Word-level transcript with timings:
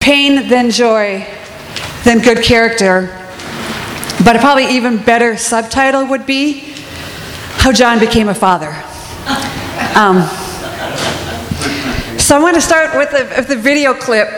pain 0.00 0.48
than 0.48 0.70
joy 0.70 1.26
than 2.04 2.20
good 2.20 2.42
character. 2.42 3.06
But 4.24 4.34
a 4.34 4.38
probably 4.38 4.64
even 4.74 4.96
better 4.96 5.36
subtitle 5.36 6.06
would 6.06 6.24
be 6.24 6.74
How 7.58 7.70
John 7.70 8.00
Became 8.00 8.28
a 8.28 8.34
Father. 8.34 8.70
Um, 9.94 10.26
so 12.18 12.34
I 12.34 12.40
want 12.40 12.54
to 12.54 12.62
start 12.62 12.96
with 12.96 13.10
the, 13.10 13.34
with 13.36 13.48
the 13.48 13.56
video 13.56 13.92
clip 13.92 14.28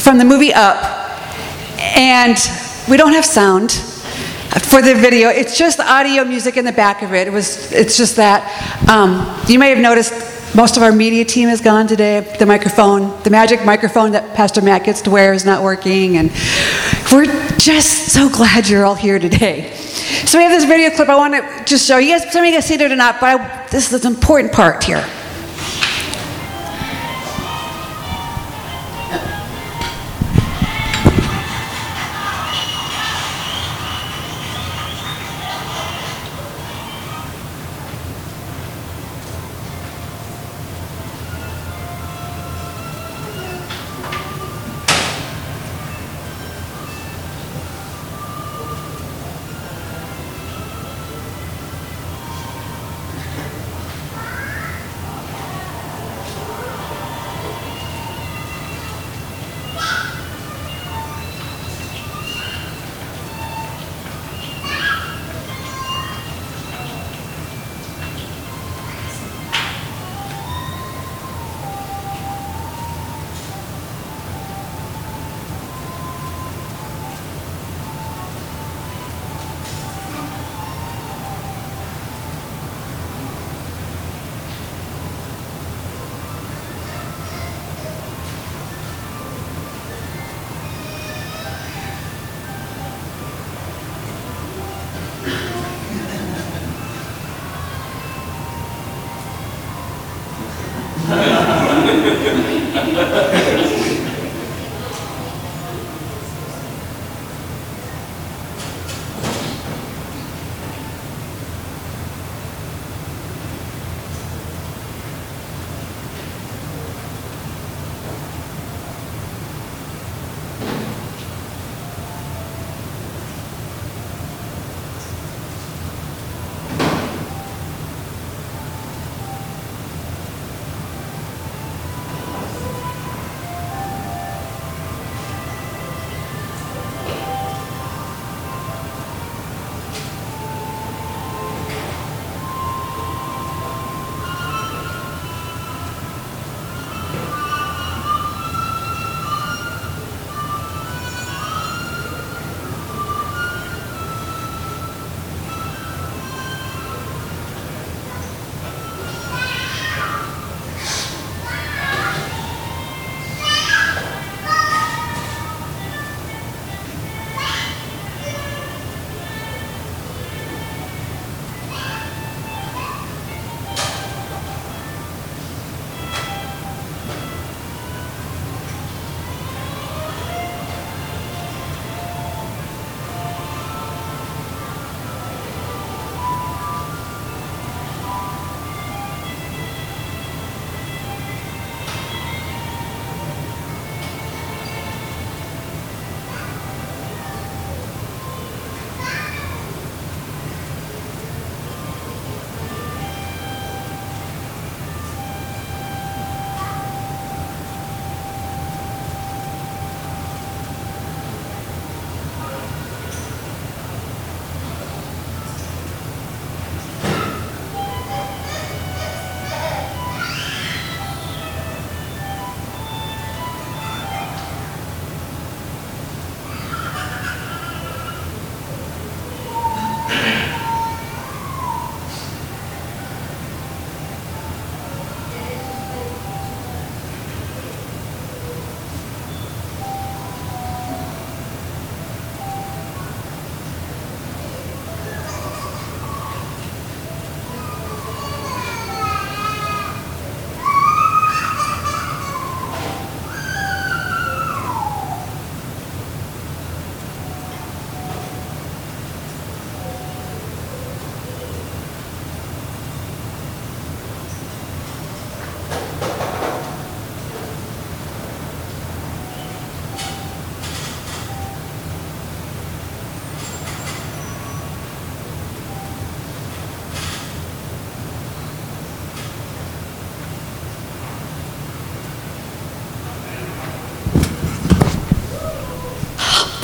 from 0.00 0.16
the 0.16 0.24
movie 0.24 0.54
Up. 0.54 0.76
And 1.78 2.38
we 2.88 2.96
don't 2.96 3.12
have 3.12 3.26
sound 3.26 3.72
for 3.72 4.80
the 4.80 4.94
video. 4.94 5.28
It's 5.28 5.58
just 5.58 5.78
audio 5.78 6.24
music 6.24 6.56
in 6.56 6.64
the 6.64 6.72
back 6.72 7.02
of 7.02 7.12
it. 7.12 7.28
It 7.28 7.32
was. 7.32 7.70
It's 7.70 7.98
just 7.98 8.16
that. 8.16 8.88
Um, 8.88 9.38
you 9.46 9.58
may 9.58 9.68
have 9.68 9.78
noticed 9.78 10.35
most 10.56 10.78
of 10.78 10.82
our 10.82 10.90
media 10.90 11.22
team 11.22 11.50
is 11.50 11.60
gone 11.60 11.86
today. 11.86 12.34
The 12.38 12.46
microphone, 12.46 13.22
the 13.22 13.30
magic 13.30 13.62
microphone 13.66 14.12
that 14.12 14.34
Pastor 14.34 14.62
Matt 14.62 14.84
gets 14.84 15.02
to 15.02 15.10
wear, 15.10 15.34
is 15.34 15.44
not 15.44 15.62
working, 15.62 16.16
and 16.16 16.30
we're 17.12 17.26
just 17.58 18.10
so 18.12 18.30
glad 18.30 18.66
you're 18.66 18.86
all 18.86 18.94
here 18.94 19.18
today. 19.18 19.74
So 20.24 20.38
we 20.38 20.44
have 20.44 20.52
this 20.52 20.64
video 20.64 20.88
clip. 20.96 21.10
I 21.10 21.16
want 21.16 21.34
to 21.34 21.64
just 21.66 21.86
show 21.86 21.98
you 21.98 22.18
guys. 22.18 22.32
Some 22.32 22.42
of 22.42 22.46
you 22.46 22.54
guys 22.54 22.64
see 22.64 22.74
it 22.74 22.80
or 22.80 22.96
not, 22.96 23.20
but 23.20 23.38
I, 23.38 23.66
this 23.70 23.92
is 23.92 24.02
an 24.02 24.14
important 24.14 24.54
part 24.54 24.82
here. 24.82 25.06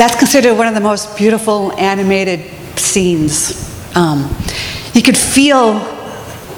That's 0.02 0.16
considered 0.16 0.54
one 0.58 0.66
of 0.66 0.74
the 0.74 0.80
most 0.80 1.16
beautiful 1.16 1.70
animated 1.78 2.40
scenes. 2.76 3.70
Um, 3.94 4.34
you 4.94 5.00
could 5.00 5.16
feel 5.16 5.74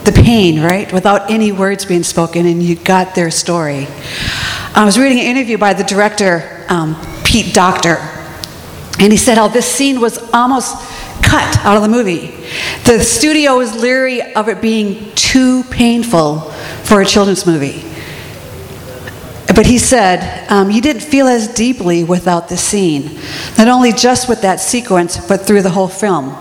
the 0.04 0.12
pain, 0.12 0.62
right, 0.62 0.90
without 0.90 1.30
any 1.30 1.52
words 1.52 1.84
being 1.84 2.04
spoken, 2.04 2.46
and 2.46 2.62
you 2.62 2.74
got 2.74 3.14
their 3.14 3.30
story. 3.30 3.86
I 4.74 4.86
was 4.86 4.98
reading 4.98 5.20
an 5.20 5.26
interview 5.26 5.58
by 5.58 5.74
the 5.74 5.84
director, 5.84 6.64
um, 6.70 6.96
Pete 7.22 7.52
Docter, 7.52 7.96
and 8.98 9.12
he 9.12 9.18
said 9.18 9.36
how 9.36 9.48
this 9.48 9.70
scene 9.70 10.00
was 10.00 10.16
almost 10.32 10.76
cut 11.22 11.58
out 11.66 11.76
of 11.76 11.82
the 11.82 11.88
movie. 11.90 12.28
The 12.84 13.00
studio 13.00 13.58
was 13.58 13.76
leery 13.76 14.22
of 14.34 14.48
it 14.48 14.62
being 14.62 15.14
too 15.16 15.64
painful 15.64 16.40
for 16.84 17.02
a 17.02 17.04
children's 17.04 17.44
movie. 17.44 17.93
But 19.54 19.66
he 19.66 19.78
said, 19.78 20.50
um, 20.50 20.70
You 20.70 20.80
didn't 20.80 21.02
feel 21.02 21.26
as 21.26 21.48
deeply 21.48 22.04
without 22.04 22.48
the 22.48 22.56
scene, 22.56 23.18
not 23.56 23.68
only 23.68 23.92
just 23.92 24.28
with 24.28 24.42
that 24.42 24.60
sequence, 24.60 25.24
but 25.26 25.42
through 25.42 25.62
the 25.62 25.70
whole 25.70 25.88
film. 25.88 26.36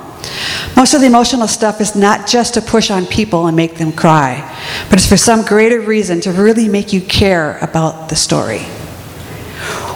Most 0.76 0.94
of 0.94 1.02
the 1.02 1.08
emotional 1.08 1.48
stuff 1.48 1.82
is 1.82 1.96
not 1.96 2.28
just 2.28 2.56
to 2.56 2.62
push 2.62 2.90
on 2.90 3.06
people 3.06 3.48
and 3.48 3.56
make 3.56 3.76
them 3.76 3.92
cry, 3.92 4.42
but 4.90 4.98
it's 4.98 5.08
for 5.08 5.18
some 5.18 5.46
greater 5.46 5.80
reason 5.82 6.22
to 6.22 6.32
really 6.32 6.68
make 6.68 6.94
you 6.94 7.02
care 7.02 7.58
about 7.60 8.10
the 8.10 8.16
story. 8.16 8.62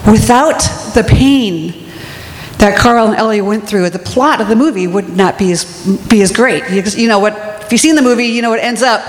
Without 0.09 0.59
the 0.93 1.05
pain 1.07 1.73
that 2.59 2.77
Carl 2.77 3.07
and 3.07 3.15
Ellie 3.15 3.41
went 3.41 3.67
through, 3.67 3.89
the 3.89 3.99
plot 3.99 4.41
of 4.41 4.47
the 4.47 4.55
movie 4.55 4.87
would 4.87 5.15
not 5.15 5.37
be 5.37 5.51
as, 5.51 5.87
be 6.07 6.21
as 6.21 6.31
great. 6.31 6.69
You, 6.69 6.83
you 6.83 7.07
know 7.07 7.19
what, 7.19 7.33
if 7.63 7.71
you've 7.71 7.81
seen 7.81 7.95
the 7.95 8.01
movie, 8.01 8.25
you 8.25 8.41
know 8.41 8.49
what 8.49 8.59
ends 8.59 8.81
up. 8.81 9.01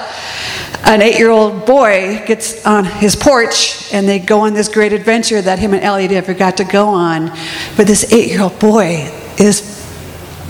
An 0.84 1.02
eight 1.02 1.18
year 1.18 1.30
old 1.30 1.66
boy 1.66 2.22
gets 2.26 2.64
on 2.64 2.84
his 2.84 3.16
porch 3.16 3.92
and 3.92 4.08
they 4.08 4.18
go 4.18 4.40
on 4.40 4.54
this 4.54 4.68
great 4.68 4.92
adventure 4.92 5.40
that 5.42 5.58
him 5.58 5.74
and 5.74 5.82
Ellie 5.82 6.08
never 6.08 6.34
got 6.34 6.56
to 6.58 6.64
go 6.64 6.88
on. 6.88 7.30
But 7.76 7.86
this 7.86 8.12
eight 8.12 8.30
year 8.30 8.42
old 8.42 8.58
boy 8.58 9.10
is 9.38 9.76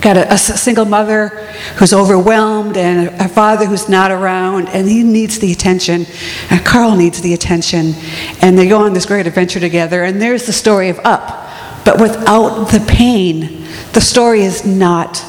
got 0.00 0.16
a, 0.16 0.32
a, 0.32 0.38
single 0.38 0.84
mother 0.84 1.28
who's 1.76 1.92
overwhelmed 1.92 2.76
and 2.76 3.08
a 3.20 3.28
father 3.28 3.66
who's 3.66 3.88
not 3.88 4.12
around 4.12 4.69
and 4.69 4.88
he 4.88 5.02
needs 5.02 5.40
the 5.40 5.50
attention 5.50 6.06
and 6.50 6.64
carl 6.64 6.94
needs 6.94 7.20
the 7.20 7.34
attention 7.34 7.94
and 8.40 8.56
they 8.56 8.69
go 8.69 8.78
on 8.78 8.92
this 8.92 9.06
great 9.06 9.26
adventure 9.26 9.58
together 9.58 10.04
and 10.04 10.22
there's 10.22 10.46
the 10.46 10.52
story 10.52 10.88
of 10.88 11.00
up 11.02 11.48
but 11.88 12.02
without 12.02 12.66
the 12.66 12.80
pain, 12.80 13.64
the 13.94 14.02
story 14.02 14.42
is 14.42 14.66
not 14.66 15.25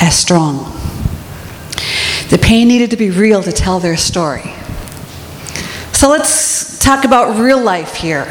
as 0.00 0.16
strong. 0.16 0.83
The 2.30 2.38
pain 2.38 2.68
needed 2.68 2.90
to 2.90 2.96
be 2.96 3.10
real 3.10 3.42
to 3.42 3.52
tell 3.52 3.80
their 3.80 3.96
story. 3.96 4.54
So 5.92 6.08
let's 6.08 6.78
talk 6.78 7.04
about 7.04 7.38
real 7.38 7.62
life 7.62 7.94
here. 7.94 8.24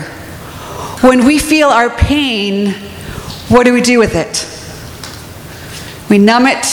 When 1.01 1.25
we 1.25 1.39
feel 1.39 1.69
our 1.69 1.89
pain, 1.89 2.73
what 3.49 3.63
do 3.63 3.73
we 3.73 3.81
do 3.81 3.99
with 3.99 4.15
it? 4.15 4.49
We 6.09 6.17
numb 6.17 6.45
it 6.47 6.65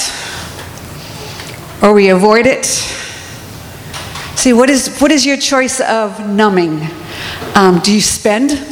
or 1.82 1.94
we 1.94 2.11
avoid 2.11 2.46
it. 2.46 2.67
See, 4.37 4.52
what 4.52 4.70
is, 4.70 4.99
what 4.99 5.11
is 5.11 5.26
your 5.26 5.37
choice 5.37 5.81
of 5.81 6.28
numbing? 6.28 6.81
Um, 7.55 7.81
do 7.81 7.93
you 7.93 8.00
spend 8.00 8.70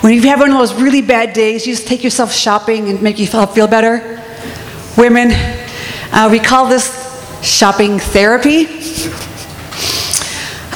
when 0.00 0.12
you 0.12 0.20
have 0.22 0.40
one 0.40 0.50
of 0.50 0.58
those 0.58 0.74
really 0.74 1.00
bad 1.00 1.32
days, 1.32 1.66
you 1.66 1.74
just 1.74 1.86
take 1.86 2.04
yourself 2.04 2.32
shopping 2.32 2.90
and 2.90 3.00
make 3.00 3.18
yourself 3.18 3.54
feel 3.54 3.66
better. 3.66 4.22
Women, 4.98 5.30
uh, 6.12 6.28
we 6.30 6.38
call 6.38 6.68
this 6.68 6.88
shopping 7.44 7.98
therapy. 7.98 8.64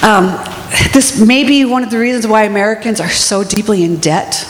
Um, 0.02 0.38
this 0.92 1.20
may 1.24 1.44
be 1.44 1.64
one 1.64 1.82
of 1.82 1.90
the 1.90 1.98
reasons 1.98 2.26
why 2.26 2.44
Americans 2.44 3.00
are 3.00 3.08
so 3.08 3.42
deeply 3.42 3.84
in 3.84 3.96
debt. 3.96 4.46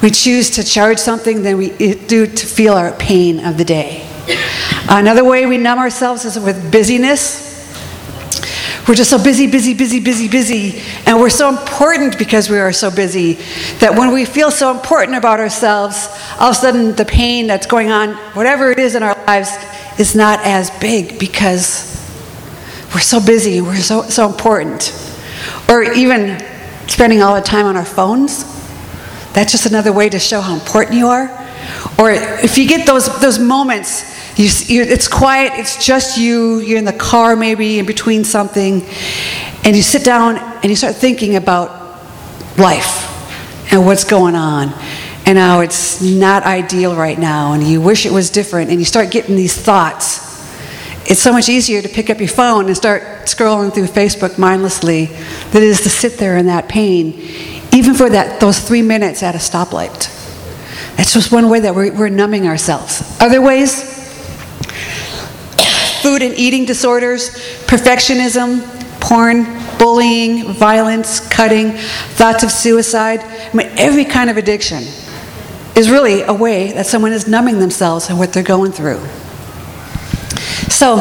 We 0.00 0.10
choose 0.10 0.50
to 0.50 0.64
charge 0.64 0.98
something 0.98 1.42
than 1.42 1.58
we 1.58 1.70
do 1.96 2.26
to 2.26 2.46
feel 2.46 2.74
our 2.74 2.92
pain 2.92 3.44
of 3.44 3.58
the 3.58 3.64
day. 3.64 4.06
Another 4.88 5.24
way 5.24 5.44
we 5.46 5.58
numb 5.58 5.78
ourselves 5.78 6.24
is 6.24 6.38
with 6.38 6.72
busyness. 6.72 7.50
We're 8.88 8.94
just 8.94 9.10
so 9.10 9.22
busy, 9.22 9.46
busy, 9.46 9.74
busy, 9.74 10.00
busy, 10.00 10.28
busy. 10.28 10.82
And 11.06 11.20
we're 11.20 11.30
so 11.30 11.48
important 11.48 12.18
because 12.18 12.48
we 12.48 12.58
are 12.58 12.72
so 12.72 12.90
busy 12.90 13.34
that 13.78 13.94
when 13.94 14.12
we 14.12 14.24
feel 14.24 14.50
so 14.50 14.70
important 14.70 15.16
about 15.16 15.38
ourselves, 15.38 16.08
all 16.38 16.50
of 16.50 16.56
a 16.56 16.58
sudden 16.58 16.94
the 16.96 17.04
pain 17.04 17.46
that's 17.46 17.66
going 17.66 17.90
on, 17.90 18.14
whatever 18.34 18.70
it 18.70 18.78
is 18.78 18.94
in 18.94 19.02
our 19.02 19.16
lives, 19.26 19.50
is 20.00 20.14
not 20.14 20.40
as 20.44 20.70
big 20.80 21.18
because 21.18 21.86
we're 22.94 23.00
so 23.00 23.24
busy, 23.24 23.60
we're 23.60 23.76
so, 23.76 24.02
so 24.02 24.26
important. 24.26 24.92
Or 25.68 25.82
even 25.82 26.42
spending 26.88 27.22
all 27.22 27.34
the 27.34 27.42
time 27.42 27.66
on 27.66 27.76
our 27.76 27.84
phones. 27.84 28.44
That's 29.34 29.52
just 29.52 29.66
another 29.66 29.92
way 29.92 30.08
to 30.08 30.18
show 30.18 30.40
how 30.40 30.54
important 30.54 30.96
you 30.96 31.08
are. 31.08 31.28
Or 31.98 32.10
if 32.10 32.56
you 32.56 32.66
get 32.66 32.86
those, 32.86 33.20
those 33.20 33.38
moments 33.38 34.18
you, 34.38 34.82
it's 34.82 35.06
quiet, 35.06 35.52
it's 35.56 35.84
just 35.84 36.16
you, 36.16 36.60
you're 36.60 36.78
in 36.78 36.86
the 36.86 36.94
car 36.94 37.36
maybe 37.36 37.78
in 37.78 37.84
between 37.84 38.24
something, 38.24 38.82
and 39.64 39.76
you 39.76 39.82
sit 39.82 40.02
down 40.02 40.38
and 40.38 40.64
you 40.64 40.76
start 40.76 40.96
thinking 40.96 41.36
about 41.36 42.00
life 42.58 43.06
and 43.70 43.84
what's 43.84 44.04
going 44.04 44.34
on 44.34 44.72
and 45.30 45.38
how 45.38 45.60
it's 45.60 46.02
not 46.02 46.42
ideal 46.42 46.96
right 46.96 47.16
now 47.16 47.52
and 47.52 47.62
you 47.62 47.80
wish 47.80 48.04
it 48.04 48.10
was 48.10 48.30
different 48.30 48.68
and 48.68 48.80
you 48.80 48.84
start 48.84 49.12
getting 49.12 49.36
these 49.36 49.56
thoughts. 49.56 50.28
It's 51.08 51.20
so 51.20 51.30
much 51.30 51.48
easier 51.48 51.80
to 51.80 51.88
pick 51.88 52.10
up 52.10 52.18
your 52.18 52.26
phone 52.26 52.66
and 52.66 52.76
start 52.76 53.02
scrolling 53.26 53.72
through 53.72 53.84
Facebook 53.84 54.40
mindlessly 54.40 55.04
than 55.04 55.62
it 55.62 55.68
is 55.68 55.82
to 55.82 55.88
sit 55.88 56.18
there 56.18 56.36
in 56.36 56.46
that 56.46 56.68
pain, 56.68 57.14
even 57.72 57.94
for 57.94 58.10
that, 58.10 58.40
those 58.40 58.58
three 58.58 58.82
minutes 58.82 59.22
at 59.22 59.36
a 59.36 59.38
stoplight. 59.38 60.08
That's 60.96 61.12
just 61.12 61.30
one 61.30 61.48
way 61.48 61.60
that 61.60 61.76
we're, 61.76 61.92
we're 61.96 62.08
numbing 62.08 62.48
ourselves. 62.48 63.00
Other 63.20 63.40
ways, 63.40 63.84
food 66.02 66.22
and 66.22 66.34
eating 66.34 66.64
disorders, 66.64 67.30
perfectionism, 67.66 68.62
porn, 69.00 69.44
bullying, 69.78 70.54
violence, 70.54 71.20
cutting, 71.28 71.70
thoughts 72.16 72.42
of 72.42 72.50
suicide. 72.50 73.20
I 73.20 73.56
mean, 73.56 73.70
every 73.76 74.04
kind 74.04 74.28
of 74.28 74.36
addiction 74.36 74.82
is 75.80 75.90
really 75.90 76.20
a 76.20 76.32
way 76.32 76.72
that 76.72 76.86
someone 76.86 77.10
is 77.10 77.26
numbing 77.26 77.58
themselves 77.58 78.10
and 78.10 78.18
what 78.18 78.34
they're 78.34 78.42
going 78.42 78.70
through. 78.70 79.00
So, 80.68 81.00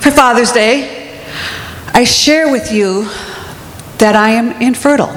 for 0.00 0.10
Father's 0.10 0.52
Day, 0.52 1.24
I 1.94 2.04
share 2.04 2.52
with 2.52 2.70
you 2.70 3.04
that 3.96 4.14
I 4.14 4.30
am 4.30 4.52
infertile. 4.60 5.12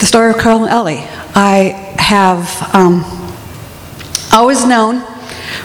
The 0.00 0.06
story 0.06 0.30
of 0.30 0.38
Carl 0.38 0.64
and 0.64 0.70
Ellie. 0.70 1.06
I 1.32 1.94
have 1.98 2.74
um, 2.74 3.04
always 4.32 4.66
known 4.66 4.96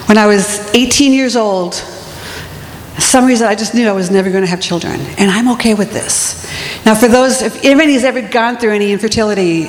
when 0.06 0.18
I 0.18 0.26
was 0.28 0.72
18 0.72 1.12
years 1.12 1.34
old, 1.34 1.74
some 2.98 3.26
reason 3.26 3.48
I 3.48 3.56
just 3.56 3.74
knew 3.74 3.88
I 3.88 3.92
was 3.92 4.08
never 4.12 4.30
going 4.30 4.44
to 4.44 4.50
have 4.50 4.60
children, 4.60 5.00
and 5.18 5.32
I'm 5.32 5.48
okay 5.54 5.74
with 5.74 5.92
this. 5.92 6.48
Now, 6.86 6.94
for 6.94 7.08
those, 7.08 7.42
if 7.42 7.64
anybody's 7.64 8.04
ever 8.04 8.22
gone 8.22 8.56
through 8.56 8.70
any 8.70 8.92
infertility, 8.92 9.64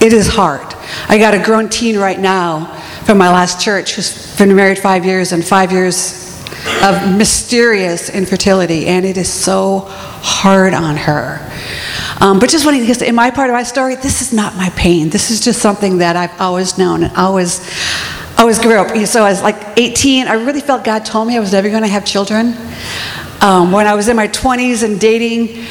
it 0.00 0.12
is 0.12 0.28
hard. 0.28 0.73
I 1.08 1.18
got 1.18 1.34
a 1.34 1.42
grown 1.42 1.68
teen 1.68 1.98
right 1.98 2.18
now 2.18 2.66
from 3.04 3.18
my 3.18 3.30
last 3.30 3.60
church 3.60 3.94
who's 3.94 4.36
been 4.36 4.54
married 4.54 4.78
five 4.78 5.04
years 5.04 5.32
and 5.32 5.44
five 5.44 5.72
years 5.72 6.24
of 6.82 7.16
mysterious 7.16 8.10
infertility, 8.10 8.86
and 8.86 9.04
it 9.04 9.16
is 9.16 9.32
so 9.32 9.80
hard 9.88 10.74
on 10.74 10.96
her. 10.96 11.40
Um, 12.20 12.38
but 12.38 12.48
just 12.48 12.64
wanting 12.64 12.80
because 12.80 13.02
in 13.02 13.14
my 13.14 13.30
part 13.30 13.50
of 13.50 13.54
my 13.54 13.62
story, 13.62 13.96
this 13.96 14.22
is 14.22 14.32
not 14.32 14.54
my 14.56 14.70
pain. 14.70 15.10
This 15.10 15.30
is 15.30 15.40
just 15.40 15.60
something 15.60 15.98
that 15.98 16.16
I've 16.16 16.40
always 16.40 16.78
known 16.78 17.02
and 17.02 17.16
always 17.16 17.60
always 18.38 18.58
grew 18.58 18.76
up. 18.76 18.96
So 19.06 19.22
I 19.22 19.30
was 19.30 19.42
like 19.42 19.78
18. 19.78 20.26
I 20.26 20.34
really 20.34 20.60
felt 20.60 20.84
God 20.84 21.04
told 21.04 21.28
me 21.28 21.36
I 21.36 21.40
was 21.40 21.52
never 21.52 21.68
going 21.68 21.82
to 21.82 21.88
have 21.88 22.04
children. 22.04 22.54
Um, 23.40 23.72
when 23.72 23.86
I 23.86 23.94
was 23.94 24.08
in 24.08 24.16
my 24.16 24.28
20s 24.28 24.82
and 24.82 24.98
dating, 24.98 25.64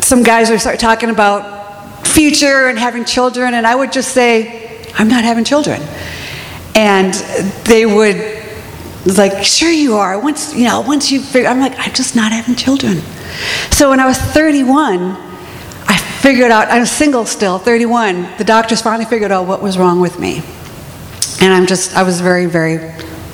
some 0.00 0.22
guys 0.22 0.50
would 0.50 0.60
start 0.60 0.78
talking 0.78 1.10
about 1.10 2.06
future 2.06 2.68
and 2.68 2.78
having 2.78 3.04
children, 3.04 3.54
and 3.54 3.66
I 3.66 3.74
would 3.74 3.92
just 3.92 4.12
say, 4.12 4.65
I'm 4.98 5.08
not 5.08 5.24
having 5.24 5.44
children. 5.44 5.80
And 6.74 7.14
they 7.64 7.86
would 7.86 8.36
like, 9.16 9.44
sure 9.44 9.70
you 9.70 9.96
are. 9.96 10.18
Once 10.18 10.54
you 10.54 10.64
know, 10.64 10.80
once 10.80 11.12
you 11.12 11.20
figure, 11.20 11.48
I'm 11.48 11.60
like, 11.60 11.74
I'm 11.78 11.92
just 11.92 12.16
not 12.16 12.32
having 12.32 12.56
children. 12.56 12.98
So 13.70 13.90
when 13.90 14.00
I 14.00 14.06
was 14.06 14.18
31, 14.18 14.98
I 15.88 15.96
figured 16.20 16.50
out. 16.50 16.68
I'm 16.68 16.86
single 16.86 17.24
still, 17.24 17.58
31. 17.58 18.36
The 18.38 18.44
doctors 18.44 18.82
finally 18.82 19.04
figured 19.04 19.30
out 19.30 19.46
what 19.46 19.62
was 19.62 19.78
wrong 19.78 20.00
with 20.00 20.18
me. 20.18 20.42
And 21.40 21.52
I'm 21.52 21.66
just, 21.66 21.96
I 21.96 22.02
was 22.02 22.20
very, 22.20 22.46
very, 22.46 22.78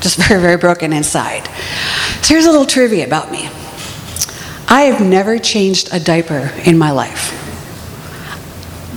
just 0.00 0.16
very, 0.28 0.40
very 0.40 0.57
broken 0.57 0.92
inside. 0.92 1.47
So 2.23 2.35
here's 2.35 2.47
a 2.47 2.50
little 2.50 2.66
trivia 2.66 3.07
about 3.07 3.31
me 3.31 3.49
I 4.69 4.83
have 4.83 5.04
never 5.04 5.38
changed 5.38 5.88
a 5.92 6.00
diaper 6.00 6.52
in 6.64 6.76
my 6.76 6.90
life. 6.90 7.42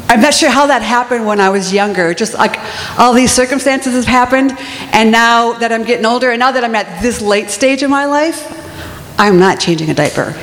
I'm 0.07 0.21
not 0.21 0.33
sure 0.33 0.50
how 0.50 0.67
that 0.67 0.81
happened 0.81 1.25
when 1.25 1.39
I 1.39 1.50
was 1.50 1.74
younger. 1.74 2.13
Just 2.13 2.35
like 2.35 2.59
all 3.00 3.13
these 3.13 3.31
circumstances 3.31 3.93
have 3.95 4.05
happened, 4.05 4.55
and 4.93 5.12
now 5.12 5.53
that 5.53 5.71
I'm 5.71 5.83
getting 5.83 6.05
older, 6.05 6.29
and 6.31 6.39
now 6.39 6.51
that 6.51 6.63
I'm 6.63 6.75
at 6.75 7.01
this 7.01 7.21
late 7.21 7.50
stage 7.50 7.81
in 7.81 7.89
my 7.89 8.05
life, 8.05 8.51
I'm 9.17 9.39
not 9.39 9.59
changing 9.59 9.89
a 9.89 9.93
diaper. 9.93 10.35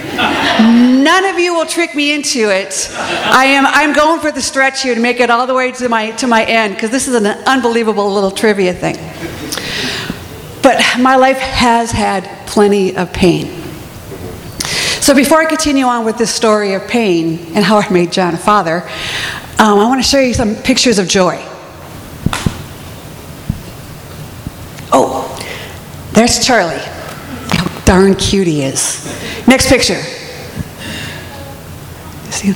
None 0.63 1.25
of 1.27 1.39
you 1.39 1.55
will 1.55 1.67
trick 1.67 1.95
me 1.95 2.13
into 2.13 2.51
it. 2.51 2.91
I 2.97 3.45
am 3.45 3.67
I'm 3.67 3.95
going 3.95 4.21
for 4.21 4.33
the 4.33 4.43
stretch 4.43 4.83
here 4.83 4.95
to 4.95 5.01
make 5.01 5.21
it 5.21 5.31
all 5.31 5.47
the 5.47 5.55
way 5.55 5.73
to 5.73 5.89
my 5.89 6.11
to 6.13 6.27
my 6.27 6.45
end 6.45 6.75
because 6.75 6.91
this 6.91 7.07
is 7.07 7.15
an 7.15 7.27
unbelievable 7.27 8.13
little 8.13 8.31
trivia 8.31 8.73
thing. 8.73 8.97
But 10.63 10.83
my 10.99 11.17
life 11.17 11.39
has 11.39 11.91
had 11.91 12.25
plenty 12.47 12.97
of 12.97 13.13
pain. 13.13 13.63
So 15.03 15.15
before 15.15 15.39
I 15.39 15.47
continue 15.47 15.85
on 15.85 16.05
with 16.05 16.17
this 16.17 16.33
story 16.33 16.75
of 16.75 16.87
pain 16.87 17.39
and 17.55 17.65
how 17.65 17.79
I 17.79 17.89
made 17.91 18.13
John 18.13 18.35
a 18.35 18.39
father, 18.39 18.89
um, 19.63 19.79
I 19.79 19.87
want 19.87 20.03
to 20.03 20.09
show 20.09 20.19
you 20.19 20.35
some 20.35 20.57
pictures 20.57 20.99
of 20.99 21.07
joy. 21.07 21.41
Oh, 24.93 25.29
there's 26.13 26.45
Charlie. 26.45 26.81
How 26.81 27.85
darn 27.85 28.17
cute 28.17 28.49
he 28.49 28.65
is. 28.65 29.07
Next 29.47 29.69
picture. 29.69 30.03
See? 32.33 32.55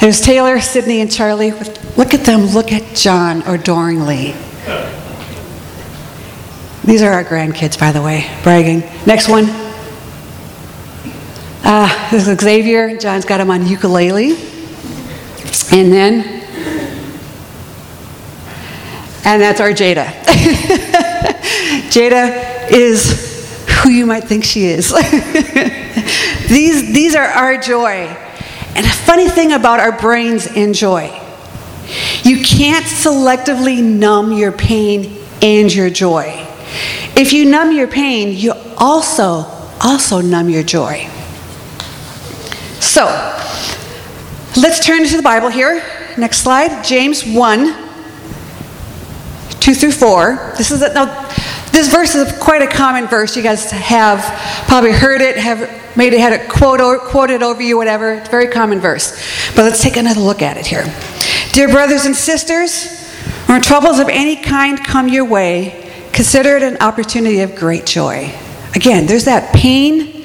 There's 0.00 0.20
Taylor, 0.20 0.60
Sydney, 0.60 1.00
and 1.00 1.12
Charlie. 1.12 1.52
Look 1.96 2.12
at 2.12 2.24
them. 2.24 2.46
Look 2.46 2.72
at 2.72 2.96
John 2.96 3.42
adoringly. 3.42 4.34
These 6.84 7.02
are 7.02 7.12
our 7.12 7.22
grandkids, 7.22 7.78
by 7.78 7.92
the 7.92 8.02
way, 8.02 8.28
bragging. 8.42 8.80
Next 9.06 9.28
one. 9.28 9.44
Uh, 11.62 12.10
this 12.10 12.26
is 12.26 12.40
Xavier. 12.40 12.96
John's 12.96 13.24
got 13.24 13.40
him 13.40 13.48
on 13.48 13.64
ukulele. 13.64 14.55
And 15.72 15.92
then, 15.92 16.24
and 19.24 19.42
that's 19.42 19.60
our 19.60 19.70
Jada. 19.70 20.06
Jada 21.90 22.70
is 22.70 23.58
who 23.82 23.90
you 23.90 24.06
might 24.06 24.24
think 24.24 24.44
she 24.44 24.64
is. 24.64 24.92
these, 26.48 26.92
these 26.92 27.14
are 27.14 27.26
our 27.26 27.58
joy. 27.58 28.06
And 28.74 28.86
a 28.86 28.90
funny 28.90 29.28
thing 29.28 29.52
about 29.52 29.80
our 29.80 29.98
brains 29.98 30.46
and 30.46 30.74
joy 30.74 31.22
you 32.22 32.42
can't 32.42 32.84
selectively 32.84 33.82
numb 33.82 34.32
your 34.32 34.52
pain 34.52 35.16
and 35.40 35.72
your 35.72 35.90
joy. 35.90 36.44
If 37.14 37.32
you 37.32 37.44
numb 37.44 37.72
your 37.72 37.86
pain, 37.86 38.36
you 38.36 38.52
also 38.76 39.52
also 39.80 40.20
numb 40.20 40.48
your 40.48 40.62
joy. 40.62 41.08
So, 42.80 43.06
let's 44.56 44.84
turn 44.84 45.06
to 45.06 45.16
the 45.16 45.22
Bible 45.22 45.48
here. 45.48 45.82
Next 46.16 46.38
slide. 46.38 46.84
James 46.84 47.24
1 47.24 47.86
2 49.60 49.74
through 49.74 49.92
4. 49.92 50.54
This 50.56 50.70
is 50.70 50.80
a, 50.80 50.94
now, 50.94 51.28
this 51.72 51.90
verse 51.90 52.14
is 52.14 52.32
quite 52.38 52.62
a 52.62 52.68
common 52.68 53.08
verse. 53.08 53.36
You 53.36 53.42
guys 53.42 53.70
have 53.70 54.20
probably 54.68 54.92
heard 54.92 55.20
it, 55.20 55.36
have 55.36 55.96
maybe 55.96 56.18
had 56.18 56.32
it 56.32 56.48
quote, 56.48 57.00
quoted 57.00 57.42
over 57.42 57.60
you, 57.60 57.76
whatever. 57.76 58.14
It's 58.14 58.28
a 58.28 58.30
very 58.30 58.46
common 58.46 58.78
verse. 58.78 59.16
But 59.56 59.64
let's 59.64 59.82
take 59.82 59.96
another 59.96 60.20
look 60.20 60.40
at 60.40 60.56
it 60.56 60.66
here. 60.66 60.84
Dear 61.52 61.68
brothers 61.68 62.04
and 62.04 62.14
sisters, 62.14 63.10
when 63.46 63.60
troubles 63.60 63.98
of 63.98 64.08
any 64.08 64.36
kind 64.36 64.78
come 64.82 65.08
your 65.08 65.24
way, 65.24 65.92
consider 66.12 66.56
it 66.56 66.62
an 66.62 66.76
opportunity 66.78 67.40
of 67.40 67.56
great 67.56 67.86
joy. 67.86 68.32
Again, 68.74 69.06
there's 69.06 69.24
that 69.24 69.52
pain 69.52 70.24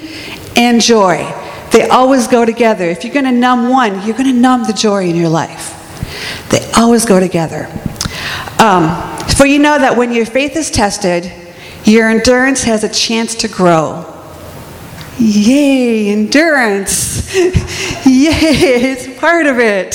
and 0.56 0.80
joy. 0.80 1.26
They 1.72 1.88
always 1.88 2.28
go 2.28 2.46
together. 2.46 2.86
If 2.86 3.04
you're 3.04 3.14
going 3.14 3.26
to 3.26 3.32
numb 3.32 3.70
one, 3.70 4.06
you're 4.06 4.18
going 4.18 4.34
to 4.34 4.40
numb 4.40 4.66
the 4.66 4.74
joy 4.74 5.06
in 5.08 5.16
your 5.16 5.30
life. 5.30 5.78
They 6.50 6.70
always 6.76 7.06
go 7.06 7.20
together. 7.20 7.68
Um, 8.60 9.18
for 9.36 9.46
you 9.46 9.60
know 9.60 9.80
that 9.80 9.96
when 9.96 10.12
your 10.12 10.26
faith 10.26 10.56
is 10.56 10.70
tested, 10.70 11.32
your 11.86 12.10
endurance 12.10 12.64
has 12.64 12.84
a 12.84 12.90
chance 12.90 13.36
to 13.36 13.48
grow. 13.48 14.06
Yay, 15.18 16.10
endurance. 16.10 17.34
Yay, 18.06 18.32
it's 18.32 19.20
part 19.20 19.46
of 19.46 19.60
it. 19.60 19.94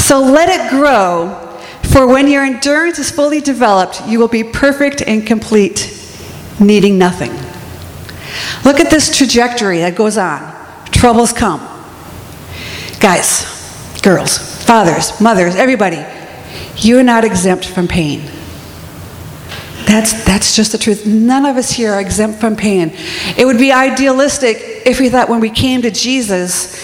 So 0.00 0.20
let 0.20 0.48
it 0.48 0.70
grow. 0.70 1.44
For 1.84 2.06
when 2.06 2.28
your 2.28 2.42
endurance 2.44 2.98
is 2.98 3.10
fully 3.10 3.40
developed, 3.40 4.06
you 4.06 4.18
will 4.18 4.28
be 4.28 4.44
perfect 4.44 5.02
and 5.02 5.26
complete, 5.26 5.94
needing 6.60 6.98
nothing. 6.98 7.47
Look 8.64 8.80
at 8.80 8.90
this 8.90 9.16
trajectory 9.16 9.78
that 9.78 9.94
goes 9.94 10.16
on. 10.16 10.54
Troubles 10.90 11.32
come. 11.32 11.60
Guys, 13.00 14.00
girls, 14.02 14.64
fathers, 14.64 15.20
mothers, 15.20 15.54
everybody, 15.54 16.04
you're 16.76 17.02
not 17.02 17.24
exempt 17.24 17.66
from 17.66 17.88
pain. 17.88 18.22
That's, 19.86 20.24
that's 20.24 20.54
just 20.54 20.72
the 20.72 20.78
truth. 20.78 21.06
None 21.06 21.46
of 21.46 21.56
us 21.56 21.70
here 21.70 21.92
are 21.92 22.00
exempt 22.00 22.40
from 22.40 22.56
pain. 22.56 22.92
It 23.38 23.46
would 23.46 23.58
be 23.58 23.72
idealistic 23.72 24.82
if 24.84 25.00
we 25.00 25.08
thought 25.08 25.30
when 25.30 25.40
we 25.40 25.48
came 25.48 25.80
to 25.82 25.90
Jesus, 25.90 26.76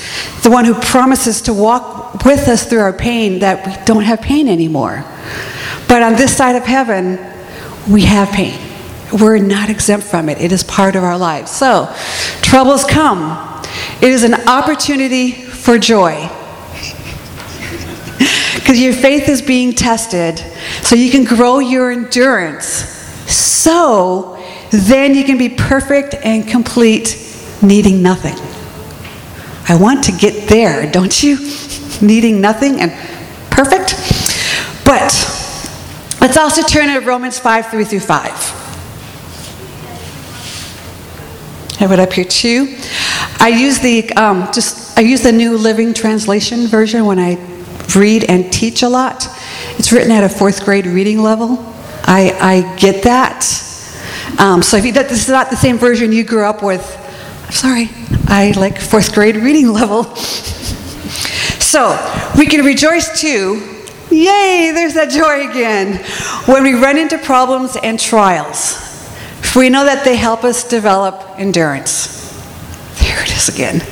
the 0.42 0.50
one 0.50 0.64
who 0.64 0.75
promises 0.75 1.42
to 1.42 1.52
walk 1.52 2.25
with 2.25 2.49
us 2.49 2.64
through 2.64 2.80
our 2.80 2.92
pain, 2.94 3.40
that 3.40 3.66
we 3.66 3.84
don't 3.84 4.04
have 4.04 4.23
pain 4.23 4.49
anymore. 4.49 5.04
But 5.87 6.02
on 6.02 6.14
this 6.14 6.34
side 6.34 6.56
of 6.56 6.64
heaven, 6.64 7.18
we 7.90 8.02
have 8.02 8.30
pain. 8.30 8.58
We're 9.14 9.38
not 9.38 9.71
exempt 9.71 10.06
from 10.06 10.28
it. 10.28 10.40
It 10.40 10.50
is 10.50 10.64
part 10.64 10.97
of 10.97 11.04
our 11.04 11.16
lives. 11.16 11.52
So, 11.52 11.94
troubles 12.42 12.85
come. 12.85 13.62
It 14.02 14.11
is 14.11 14.25
an 14.25 14.35
opportunity 14.49 15.33
for 15.33 15.78
joy. 15.78 16.28
Because 18.54 18.80
your 18.80 18.94
faith 18.94 19.28
is 19.28 19.42
being 19.42 19.75
tested, 19.75 20.38
so 20.80 20.97
you 20.97 21.11
can 21.11 21.25
grow 21.25 21.59
your 21.59 21.90
endurance. 21.90 22.64
So 23.30 24.42
then 24.71 25.14
you 25.14 25.25
can 25.25 25.37
be 25.37 25.50
perfect 25.50 26.14
and 26.14 26.49
complete, 26.49 27.18
needing 27.61 28.02
nothing. 28.02 28.37
I 29.68 29.76
want 29.76 30.04
to 30.04 30.12
get 30.12 30.49
there, 30.49 30.90
don't 30.90 31.23
you? 31.23 31.37
Needing 32.00 32.40
nothing 32.40 32.80
and 32.80 32.90
perfect? 33.50 33.94
But 34.85 35.12
let's 36.21 36.37
also 36.38 36.62
turn 36.62 36.88
to 36.88 37.06
Romans 37.06 37.38
5 37.38 37.66
3 37.66 37.85
through 37.85 38.00
5. 38.00 38.63
Have 41.85 41.93
it 41.93 42.00
up 42.00 42.14
here 42.14 42.25
too. 42.25 42.79
I 43.41 43.49
use 43.49 43.79
the 43.79 44.11
um, 44.14 44.49
just 44.55 44.99
I 44.99 45.03
use 45.03 45.23
the 45.23 45.33
New 45.33 45.59
Living 45.59 45.93
Translation 45.93 46.67
version 46.67 47.05
when 47.05 47.19
I 47.19 47.35
read 47.95 48.25
and 48.25 48.50
teach 48.50 48.83
a 48.83 48.88
lot. 48.88 49.29
It's 49.76 49.93
written 49.93 50.11
at 50.11 50.25
a 50.25 50.31
fourth 50.31 50.64
grade 50.64 50.87
reading 50.87 51.19
level. 51.23 51.59
I, 52.05 52.33
I 52.41 52.76
get 52.76 53.03
that. 53.05 53.45
Um, 54.38 54.62
so 54.62 54.79
if 54.79 54.87
you, 54.87 54.93
this 54.93 55.25
is 55.25 55.29
not 55.29 55.50
the 55.50 55.57
same 55.57 55.76
version 55.76 56.11
you 56.11 56.25
grew 56.25 56.47
up 56.47 56.62
with, 56.62 56.83
I'm 57.45 57.53
sorry. 57.53 57.91
I 58.29 58.55
like 58.57 58.81
fourth 58.81 59.12
grade 59.12 59.37
reading 59.37 59.69
level. 59.69 60.05
so 60.17 61.93
we 62.38 62.47
can 62.47 62.64
rejoice 62.64 63.21
too. 63.21 63.61
Yay! 64.11 64.73
There's 64.75 64.95
that 64.95 65.11
joy 65.11 65.50
again. 65.50 66.03
When 66.47 66.62
we 66.62 66.73
run 66.73 66.97
into 66.97 67.19
problems 67.19 67.76
and 67.76 68.00
trials. 68.00 68.84
We 69.57 69.71
know 69.71 69.85
that 69.85 70.05
they 70.05 70.17
help 70.17 70.43
us 70.43 70.67
develop 70.67 71.39
endurance. 71.39 72.23
There 73.01 73.23
it 73.23 73.31
is 73.37 73.49
again. 73.49 73.83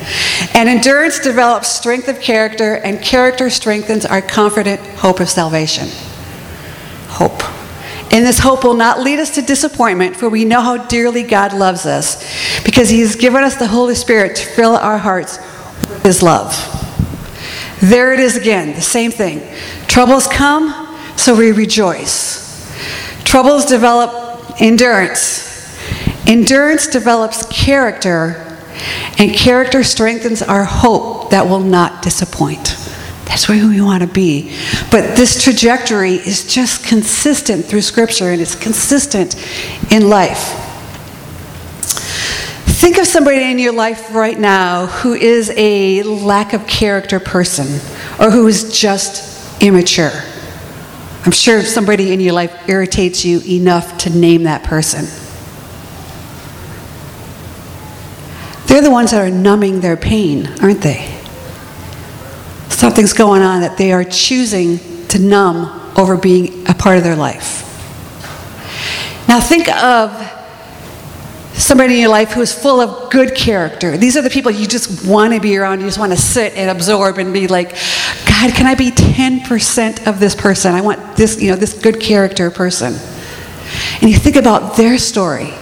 And 0.53 0.67
endurance 0.67 1.19
develops 1.19 1.69
strength 1.69 2.07
of 2.07 2.19
character, 2.19 2.75
and 2.75 3.01
character 3.01 3.49
strengthens 3.49 4.05
our 4.05 4.21
confident 4.21 4.81
hope 4.97 5.19
of 5.19 5.29
salvation. 5.29 5.87
Hope. 7.07 7.43
And 8.11 8.25
this 8.25 8.39
hope 8.39 8.63
will 8.63 8.73
not 8.73 8.99
lead 8.99 9.19
us 9.19 9.35
to 9.35 9.41
disappointment, 9.41 10.15
for 10.15 10.29
we 10.29 10.45
know 10.45 10.61
how 10.61 10.85
dearly 10.85 11.23
God 11.23 11.53
loves 11.53 11.85
us, 11.85 12.63
because 12.63 12.89
He 12.89 12.99
has 12.99 13.15
given 13.15 13.43
us 13.43 13.55
the 13.55 13.67
Holy 13.67 13.95
Spirit 13.95 14.35
to 14.35 14.45
fill 14.45 14.75
our 14.75 14.97
hearts 14.97 15.37
with 15.89 16.03
His 16.03 16.21
love. 16.21 16.53
There 17.79 18.13
it 18.13 18.19
is 18.19 18.35
again, 18.37 18.75
the 18.75 18.81
same 18.81 19.11
thing. 19.11 19.41
Troubles 19.87 20.27
come, 20.27 20.97
so 21.17 21.35
we 21.35 21.51
rejoice. 21.51 22.43
Troubles 23.23 23.65
develop 23.65 24.22
endurance, 24.59 25.53
Endurance 26.25 26.87
develops 26.87 27.45
character, 27.47 28.57
and 29.19 29.33
character 29.33 29.83
strengthens 29.83 30.41
our 30.41 30.63
hope 30.63 31.31
that 31.31 31.47
will 31.47 31.59
not 31.59 32.01
disappoint. 32.01 32.77
That's 33.25 33.49
where 33.49 33.67
we 33.67 33.81
want 33.81 34.03
to 34.03 34.07
be. 34.07 34.55
But 34.89 35.17
this 35.17 35.43
trajectory 35.43 36.13
is 36.13 36.47
just 36.51 36.85
consistent 36.85 37.65
through 37.65 37.81
Scripture 37.81 38.31
and 38.31 38.41
it's 38.41 38.55
consistent 38.55 39.35
in 39.91 40.09
life. 40.09 40.59
Think 42.65 42.97
of 42.97 43.07
somebody 43.07 43.43
in 43.43 43.59
your 43.59 43.73
life 43.73 44.13
right 44.13 44.37
now 44.37 44.87
who 44.87 45.13
is 45.13 45.51
a 45.55 46.03
lack 46.03 46.53
of 46.53 46.67
character 46.67 47.19
person 47.19 47.67
or 48.19 48.29
who 48.29 48.47
is 48.47 48.77
just 48.77 49.61
immature. 49.61 50.11
I'm 51.25 51.31
sure 51.31 51.61
somebody 51.61 52.11
in 52.11 52.19
your 52.19 52.33
life 52.33 52.67
irritates 52.67 53.23
you 53.23 53.41
enough 53.41 53.97
to 53.99 54.09
name 54.09 54.43
that 54.43 54.63
person. 54.63 55.05
They're 58.67 58.81
the 58.81 58.91
ones 58.91 59.11
that 59.11 59.21
are 59.21 59.29
numbing 59.29 59.81
their 59.81 59.95
pain, 59.95 60.47
aren't 60.61 60.81
they? 60.81 61.17
Something's 62.69 63.13
going 63.13 63.41
on 63.41 63.61
that 63.61 63.77
they 63.77 63.93
are 63.93 64.03
choosing 64.03 64.79
to 65.09 65.19
numb 65.19 65.81
over 65.97 66.17
being 66.17 66.67
a 66.67 66.73
part 66.73 66.97
of 66.97 67.03
their 67.03 67.15
life. 67.15 67.61
Now 69.27 69.39
think 69.39 69.69
of 69.69 70.11
somebody 71.53 71.95
in 71.95 72.01
your 72.01 72.09
life 72.09 72.31
who 72.31 72.41
is 72.41 72.53
full 72.53 72.81
of 72.81 73.11
good 73.11 73.35
character. 73.35 73.97
These 73.97 74.17
are 74.17 74.21
the 74.21 74.29
people 74.29 74.51
you 74.51 74.67
just 74.67 75.07
want 75.07 75.33
to 75.33 75.39
be 75.39 75.57
around. 75.57 75.79
You 75.79 75.85
just 75.85 75.99
want 75.99 76.11
to 76.11 76.17
sit 76.17 76.55
and 76.55 76.69
absorb 76.69 77.17
and 77.17 77.31
be 77.31 77.47
like, 77.47 77.71
God, 78.27 78.53
can 78.53 78.65
I 78.65 78.75
be 78.75 78.91
10% 78.91 80.07
of 80.07 80.19
this 80.19 80.35
person? 80.35 80.73
I 80.73 80.81
want 80.81 81.15
this, 81.15 81.41
you 81.41 81.51
know, 81.51 81.55
this 81.55 81.73
good 81.73 81.99
character 81.99 82.49
person. 82.51 82.93
And 84.01 84.09
you 84.09 84.17
think 84.17 84.35
about 84.35 84.77
their 84.77 84.97
story. 84.97 85.53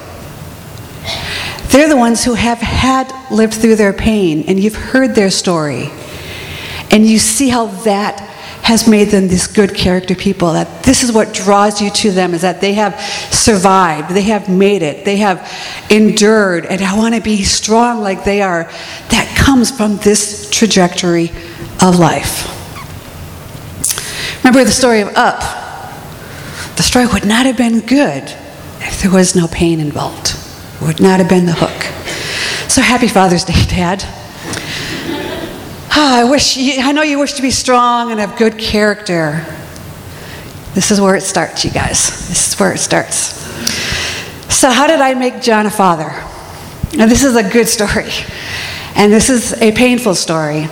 They're 1.69 1.89
the 1.89 1.97
ones 1.97 2.23
who 2.23 2.33
have 2.33 2.57
had 2.57 3.13
lived 3.31 3.53
through 3.53 3.75
their 3.77 3.93
pain, 3.93 4.43
and 4.47 4.59
you've 4.59 4.75
heard 4.75 5.15
their 5.15 5.29
story. 5.29 5.89
And 6.89 7.05
you 7.05 7.17
see 7.17 7.47
how 7.47 7.67
that 7.83 8.30
has 8.71 8.87
made 8.87 9.09
them 9.09 9.27
these 9.27 9.47
good 9.47 9.75
character 9.75 10.15
people 10.15 10.53
that 10.53 10.83
this 10.83 11.03
is 11.03 11.11
what 11.11 11.33
draws 11.33 11.81
you 11.81 11.89
to 11.91 12.09
them 12.11 12.33
is 12.33 12.41
that 12.41 12.61
they 12.61 12.73
have 12.73 12.99
survived 13.31 14.09
they 14.11 14.21
have 14.21 14.47
made 14.47 14.81
it 14.81 15.03
they 15.03 15.17
have 15.17 15.39
endured 15.89 16.65
and 16.65 16.81
i 16.81 16.97
want 16.97 17.13
to 17.13 17.21
be 17.21 17.43
strong 17.43 18.01
like 18.01 18.23
they 18.23 18.41
are. 18.41 18.63
That 19.09 19.33
comes 19.37 19.71
from 19.71 19.97
this 19.97 20.49
trajectory 20.49 21.29
of 21.81 21.99
life. 21.99 22.47
Remember 24.43 24.63
the 24.63 24.71
story 24.71 25.01
of 25.01 25.09
up? 25.15 25.39
The 26.75 26.83
story 26.83 27.05
would 27.05 27.25
not 27.25 27.45
have 27.45 27.57
been 27.57 27.81
good 27.81 28.23
if 28.79 29.01
there 29.01 29.11
was 29.11 29.35
no 29.35 29.47
pain 29.47 29.79
involved. 29.79 30.35
It 30.75 30.81
would 30.81 30.99
not 30.99 31.19
have 31.19 31.29
been 31.29 31.45
the 31.45 31.53
hook. 31.53 31.83
So 32.69 32.81
happy 32.81 33.07
father's 33.07 33.43
day 33.43 33.65
dad 33.67 34.03
Oh, 35.93 36.15
I 36.15 36.23
wish 36.23 36.55
you, 36.55 36.81
I 36.81 36.93
know 36.93 37.01
you 37.01 37.19
wish 37.19 37.33
to 37.33 37.41
be 37.41 37.51
strong 37.51 38.11
and 38.11 38.19
have 38.21 38.37
good 38.37 38.57
character. 38.57 39.45
This 40.73 40.89
is 40.89 41.01
where 41.01 41.15
it 41.17 41.21
starts, 41.21 41.65
you 41.65 41.71
guys. 41.71 42.29
This 42.29 42.53
is 42.53 42.59
where 42.59 42.71
it 42.71 42.77
starts. 42.77 43.35
So, 44.53 44.69
how 44.69 44.87
did 44.87 45.01
I 45.01 45.15
make 45.15 45.41
John 45.41 45.65
a 45.65 45.69
father? 45.69 46.09
Now, 46.95 47.07
this 47.07 47.25
is 47.25 47.35
a 47.35 47.43
good 47.43 47.67
story, 47.67 48.09
and 48.95 49.11
this 49.11 49.29
is 49.29 49.51
a 49.61 49.73
painful 49.73 50.15
story, 50.15 50.69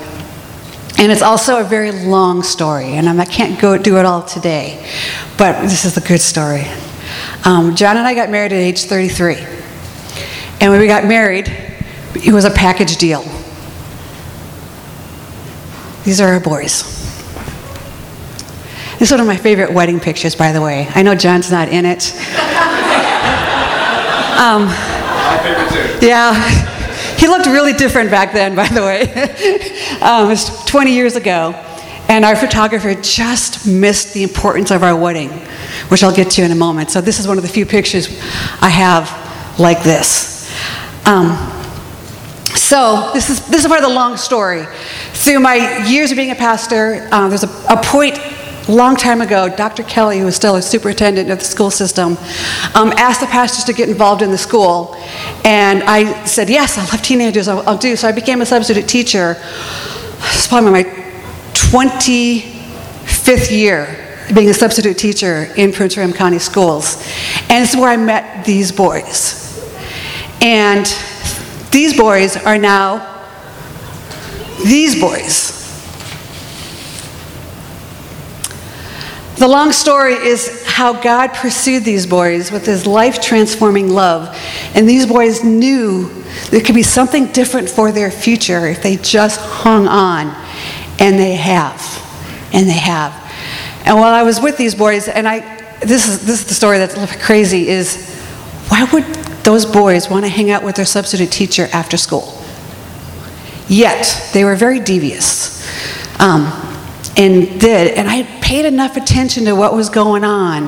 and 0.97 1.11
it's 1.11 1.21
also 1.21 1.59
a 1.59 1.65
very 1.65 1.91
long 1.91 2.41
story, 2.41 2.93
and 2.93 3.09
I 3.09 3.25
can't 3.25 3.59
go 3.59 3.77
do 3.77 3.97
it 3.97 4.05
all 4.05 4.23
today, 4.23 4.89
but 5.37 5.61
this 5.63 5.83
is 5.83 5.97
a 5.97 6.01
good 6.01 6.21
story. 6.21 6.63
Um, 7.43 7.75
John 7.75 7.97
and 7.97 8.07
I 8.07 8.13
got 8.13 8.29
married 8.29 8.53
at 8.53 8.59
age 8.59 8.83
33, 8.83 9.35
and 10.61 10.71
when 10.71 10.79
we 10.79 10.87
got 10.87 11.03
married, 11.03 11.49
it 12.15 12.31
was 12.31 12.45
a 12.45 12.51
package 12.51 12.95
deal. 12.95 13.25
These 16.09 16.21
are 16.21 16.33
our 16.33 16.39
boys. 16.39 16.81
This 18.97 19.09
is 19.09 19.11
one 19.11 19.19
of 19.19 19.27
my 19.27 19.37
favorite 19.37 19.71
wedding 19.71 19.99
pictures, 19.99 20.35
by 20.35 20.51
the 20.51 20.59
way. 20.59 20.87
I 20.95 21.03
know 21.03 21.13
John's 21.13 21.51
not 21.51 21.69
in 21.69 21.85
it. 21.85 22.15
um, 24.39 24.63
yeah, 26.01 26.33
he 27.15 27.27
looked 27.27 27.45
really 27.45 27.73
different 27.73 28.09
back 28.09 28.33
then, 28.33 28.55
by 28.55 28.67
the 28.69 28.81
way. 28.81 29.01
um, 30.01 30.25
it 30.25 30.29
was 30.29 30.65
20 30.65 30.91
years 30.91 31.15
ago, 31.15 31.51
and 32.07 32.25
our 32.25 32.35
photographer 32.35 32.95
just 32.95 33.67
missed 33.67 34.15
the 34.15 34.23
importance 34.23 34.71
of 34.71 34.81
our 34.81 34.99
wedding, 34.99 35.29
which 35.89 36.01
I'll 36.01 36.15
get 36.15 36.31
to 36.31 36.41
in 36.41 36.49
a 36.49 36.55
moment. 36.55 36.89
So, 36.89 37.01
this 37.01 37.19
is 37.19 37.27
one 37.27 37.37
of 37.37 37.43
the 37.43 37.49
few 37.49 37.67
pictures 37.67 38.19
I 38.61 38.69
have 38.69 39.59
like 39.59 39.83
this. 39.83 40.51
Um, 41.05 41.58
so, 42.69 43.09
this 43.15 43.31
is, 43.31 43.47
this 43.47 43.63
is 43.63 43.67
part 43.67 43.81
of 43.81 43.89
the 43.89 43.95
long 43.95 44.15
story. 44.15 44.63
Through 45.13 45.39
my 45.39 45.87
years 45.87 46.11
of 46.11 46.17
being 46.17 46.29
a 46.29 46.35
pastor, 46.35 47.09
uh, 47.11 47.27
there's 47.27 47.43
a, 47.43 47.49
a 47.67 47.81
point 47.81 48.15
long 48.67 48.95
time 48.95 49.21
ago, 49.21 49.49
Dr. 49.49 49.81
Kelly, 49.81 50.19
who 50.19 50.25
was 50.25 50.35
still 50.35 50.55
a 50.55 50.61
superintendent 50.61 51.31
of 51.31 51.39
the 51.39 51.45
school 51.45 51.71
system, 51.71 52.15
um, 52.75 52.93
asked 52.95 53.21
the 53.21 53.25
pastors 53.25 53.63
to 53.63 53.73
get 53.73 53.89
involved 53.89 54.21
in 54.21 54.29
the 54.29 54.37
school. 54.37 54.95
And 55.43 55.81
I 55.81 56.25
said, 56.25 56.47
Yes, 56.47 56.77
I 56.77 56.81
love 56.81 57.01
teenagers, 57.01 57.47
I'll, 57.47 57.67
I'll 57.67 57.75
do. 57.75 57.95
So 57.95 58.07
I 58.07 58.11
became 58.11 58.39
a 58.39 58.45
substitute 58.45 58.87
teacher. 58.87 59.35
It's 60.19 60.47
probably 60.47 60.69
my 60.69 60.83
25th 61.53 63.49
year 63.49 64.27
being 64.35 64.49
a 64.49 64.53
substitute 64.53 64.99
teacher 64.99 65.51
in 65.57 65.73
Prince 65.73 65.97
William 65.97 66.15
County 66.15 66.37
schools. 66.37 67.03
And 67.49 67.63
it's 67.63 67.75
where 67.75 67.89
I 67.89 67.97
met 67.97 68.45
these 68.45 68.71
boys. 68.71 69.59
And 70.39 70.85
these 71.71 71.97
boys 71.97 72.35
are 72.37 72.57
now 72.57 73.17
these 74.63 74.99
boys. 74.99 75.57
The 79.37 79.47
long 79.47 79.71
story 79.71 80.15
is 80.15 80.65
how 80.65 81.01
God 81.01 81.33
pursued 81.33 81.85
these 81.85 82.05
boys 82.05 82.51
with 82.51 82.65
his 82.65 82.85
life 82.85 83.21
transforming 83.21 83.89
love. 83.89 84.35
And 84.75 84.87
these 84.87 85.05
boys 85.05 85.45
knew 85.45 86.09
there 86.49 86.59
could 86.59 86.75
be 86.75 86.83
something 86.83 87.27
different 87.27 87.69
for 87.69 87.93
their 87.93 88.11
future 88.11 88.67
if 88.67 88.83
they 88.83 88.97
just 88.97 89.39
hung 89.39 89.87
on. 89.87 90.27
And 90.99 91.17
they 91.17 91.35
have. 91.35 91.79
And 92.51 92.67
they 92.67 92.73
have. 92.73 93.13
And 93.85 93.95
while 93.95 94.13
I 94.13 94.23
was 94.23 94.41
with 94.41 94.57
these 94.57 94.75
boys, 94.75 95.07
and 95.07 95.25
I, 95.25 95.39
this 95.79 96.09
is, 96.09 96.25
this 96.25 96.41
is 96.41 96.47
the 96.47 96.53
story 96.53 96.77
that's 96.77 97.15
crazy, 97.23 97.69
is 97.69 98.13
why 98.67 98.83
would 98.91 99.05
those 99.49 99.65
boys 99.65 100.11
want 100.11 100.23
to 100.23 100.29
hang 100.29 100.51
out 100.51 100.63
with 100.63 100.75
their 100.75 100.85
substitute 100.85 101.31
teacher 101.31 101.67
after 101.73 101.97
school. 101.97 102.39
Yet, 103.67 104.29
they 104.31 104.45
were 104.45 104.55
very 104.55 104.79
devious 104.79 105.67
um, 106.19 106.43
and 107.17 107.59
did. 107.59 107.97
And 107.97 108.07
I 108.07 108.25
paid 108.41 108.65
enough 108.65 108.95
attention 108.95 109.45
to 109.45 109.53
what 109.53 109.73
was 109.73 109.89
going 109.89 110.23
on. 110.23 110.67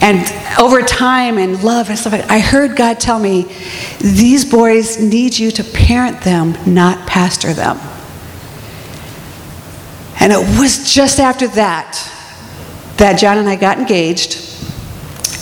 And 0.00 0.24
over 0.56 0.82
time 0.82 1.36
and 1.36 1.64
love 1.64 1.88
and 1.88 1.98
stuff, 1.98 2.12
I 2.30 2.38
heard 2.38 2.76
God 2.76 3.00
tell 3.00 3.18
me, 3.18 3.52
these 3.98 4.44
boys 4.44 5.00
need 5.00 5.36
you 5.36 5.50
to 5.50 5.64
parent 5.64 6.20
them, 6.20 6.56
not 6.72 7.08
pastor 7.08 7.52
them. 7.52 7.76
And 10.20 10.32
it 10.32 10.60
was 10.60 10.94
just 10.94 11.18
after 11.18 11.48
that 11.48 11.98
that 12.98 13.18
John 13.18 13.36
and 13.38 13.48
I 13.48 13.56
got 13.56 13.78
engaged. 13.78 14.49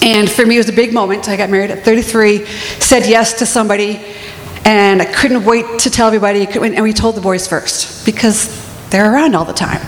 And 0.03 0.31
for 0.31 0.47
me, 0.47 0.57
it 0.57 0.59
was 0.59 0.69
a 0.69 0.73
big 0.73 0.93
moment. 0.93 1.29
I 1.29 1.37
got 1.37 1.51
married 1.51 1.71
at 1.71 1.85
33, 1.85 2.47
said 2.47 3.07
yes 3.07 3.39
to 3.41 3.47
somebody, 3.47 4.01
and 4.65 5.03
I 5.03 5.05
couldn't 5.05 5.45
wait 5.45 5.81
to 5.81 5.91
tell 5.91 6.07
everybody. 6.07 6.47
And 6.47 6.83
we 6.83 6.93
told 6.93 7.15
the 7.15 7.21
boys 7.21 7.47
first 7.49 8.07
because 8.07 8.49
they're 8.91 9.13
around 9.13 9.35
all 9.35 9.45
the 9.45 9.53
time. 9.53 9.81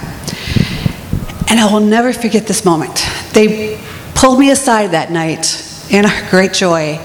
And 1.49 1.59
I 1.59 1.69
will 1.73 1.81
never 1.81 2.13
forget 2.13 2.47
this 2.47 2.65
moment. 2.65 3.05
They 3.33 3.81
pulled 4.15 4.39
me 4.39 4.51
aside 4.51 4.93
that 4.93 5.11
night 5.11 5.67
in 5.91 6.05
our 6.07 6.31
great 6.31 6.53
joy, 6.53 7.01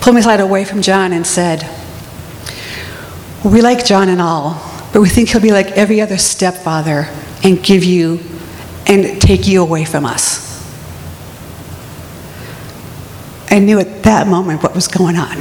pulled 0.00 0.14
me 0.16 0.20
aside 0.20 0.40
away 0.40 0.64
from 0.64 0.82
John 0.82 1.12
and 1.12 1.26
said, 1.26 1.62
We 3.44 3.62
like 3.62 3.84
John 3.84 4.08
and 4.08 4.20
all, 4.20 4.54
but 4.92 5.00
we 5.00 5.08
think 5.08 5.28
he'll 5.30 5.40
be 5.40 5.52
like 5.52 5.72
every 5.72 6.00
other 6.00 6.18
stepfather 6.18 7.08
and 7.42 7.62
give 7.62 7.84
you 7.84 8.20
and 8.86 9.20
take 9.20 9.46
you 9.46 9.62
away 9.62 9.84
from 9.84 10.04
us. 10.04 10.43
I 13.54 13.60
knew 13.60 13.78
at 13.78 14.02
that 14.02 14.26
moment 14.26 14.64
what 14.64 14.74
was 14.74 14.88
going 14.88 15.14
on. 15.14 15.36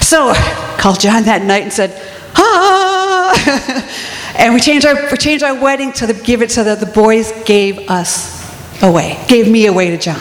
So 0.00 0.30
I 0.30 0.76
called 0.80 0.98
John 0.98 1.24
that 1.24 1.42
night 1.42 1.64
and 1.64 1.72
said, 1.72 2.00
ah! 2.34 4.32
and 4.38 4.54
we 4.54 4.60
changed 4.60 4.86
our, 4.86 5.10
we 5.10 5.18
changed 5.18 5.44
our 5.44 5.60
wedding 5.60 5.92
to 5.92 6.06
the, 6.06 6.14
give 6.14 6.40
it 6.40 6.50
so 6.50 6.64
that 6.64 6.80
the 6.80 6.86
boys 6.86 7.30
gave 7.44 7.90
us 7.90 8.42
away, 8.82 9.22
gave 9.28 9.50
me 9.50 9.66
away 9.66 9.90
to 9.90 9.98
John. 9.98 10.18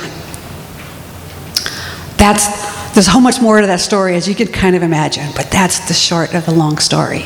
That's, 2.17 2.93
there's 2.93 3.09
so 3.09 3.21
much 3.21 3.41
more 3.41 3.61
to 3.61 3.67
that 3.67 3.79
story 3.79 4.17
as 4.17 4.27
you 4.27 4.35
can 4.35 4.47
kind 4.47 4.75
of 4.75 4.83
imagine, 4.83 5.29
but 5.37 5.49
that's 5.51 5.87
the 5.87 5.93
short 5.93 6.35
of 6.35 6.45
the 6.45 6.53
long 6.53 6.79
story. 6.79 7.23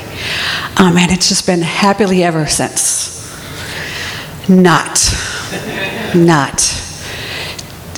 Um, 0.78 0.98
and 0.98 1.12
it's 1.12 1.30
just 1.30 1.48
been 1.48 1.63
happily 1.63 2.24
ever 2.24 2.46
since. 2.46 3.28
Not. 4.48 5.00
Not. 6.13 6.87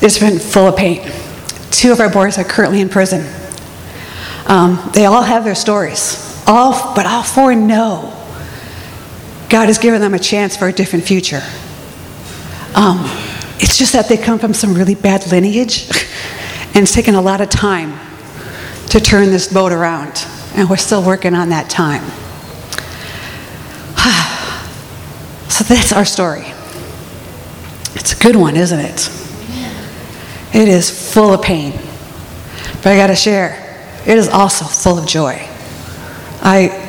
It's 0.02 0.18
been 0.18 0.40
full 0.40 0.68
of 0.68 0.78
pain. 0.78 1.12
Two 1.72 1.92
of 1.92 2.00
our 2.00 2.10
boys 2.10 2.38
are 2.38 2.44
currently 2.46 2.80
in 2.80 2.88
prison. 2.88 3.26
Um, 4.48 4.90
they 4.94 5.06
all 5.06 5.22
have 5.22 5.44
their 5.44 5.56
stories, 5.56 6.42
all, 6.48 6.96
but 6.96 7.06
all 7.06 7.22
four 7.22 7.54
know 7.54 8.16
God 9.50 9.68
has 9.68 9.78
given 9.78 10.00
them 10.00 10.14
a 10.14 10.20
chance 10.20 10.56
for 10.56 10.68
a 10.68 10.74
different 10.74 11.06
future. 11.06 11.42
Um, 12.76 13.00
it's 13.60 13.78
just 13.78 13.94
that 13.94 14.08
they 14.08 14.16
come 14.18 14.40
from 14.40 14.54
some 14.54 14.74
really 14.74 14.96
bad 14.96 15.30
lineage, 15.32 15.90
and 16.74 16.78
it's 16.78 16.94
taken 16.94 17.16
a 17.16 17.22
lot 17.22 17.42
of 17.42 17.50
time 17.50 18.00
to 18.90 19.00
turn 19.00 19.32
this 19.32 19.52
boat 19.52 19.72
around, 19.72 20.26
and 20.56 20.70
we're 20.70 20.78
still 20.78 21.04
working 21.04 21.36
on 21.36 21.50
that 21.50 21.70
time. 21.70 22.04
so 25.50 25.64
that's 25.66 25.92
our 25.92 26.06
story. 26.06 26.46
It's 27.96 28.14
a 28.14 28.24
good 28.24 28.36
one, 28.36 28.56
isn't 28.56 28.80
it? 28.80 29.29
It 30.54 30.68
is 30.68 31.14
full 31.14 31.34
of 31.34 31.42
pain. 31.42 31.74
But 32.78 32.88
I 32.88 32.96
got 32.96 33.08
to 33.08 33.16
share, 33.16 33.88
it 34.06 34.18
is 34.18 34.28
also 34.28 34.66
full 34.66 34.98
of 34.98 35.06
joy. 35.06 35.48
I 36.42 36.88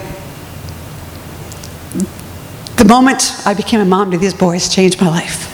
the 2.76 2.84
moment 2.86 3.42
I 3.44 3.52
became 3.52 3.80
a 3.80 3.84
mom 3.84 4.10
to 4.12 4.16
these 4.16 4.32
boys 4.32 4.74
changed 4.74 5.02
my 5.02 5.08
life 5.08 5.48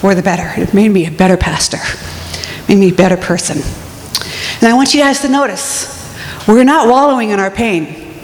for 0.00 0.14
the 0.14 0.22
better. 0.22 0.58
It 0.58 0.72
made 0.72 0.88
me 0.88 1.06
a 1.06 1.10
better 1.10 1.36
pastor, 1.36 1.78
made 2.68 2.78
me 2.78 2.90
a 2.90 2.94
better 2.94 3.18
person. 3.18 3.58
And 4.60 4.64
I 4.64 4.72
want 4.72 4.94
you 4.94 5.00
guys 5.00 5.20
to 5.20 5.28
notice 5.28 5.92
we're 6.48 6.64
not 6.64 6.88
wallowing 6.88 7.30
in 7.30 7.40
our 7.40 7.50
pain. 7.50 8.14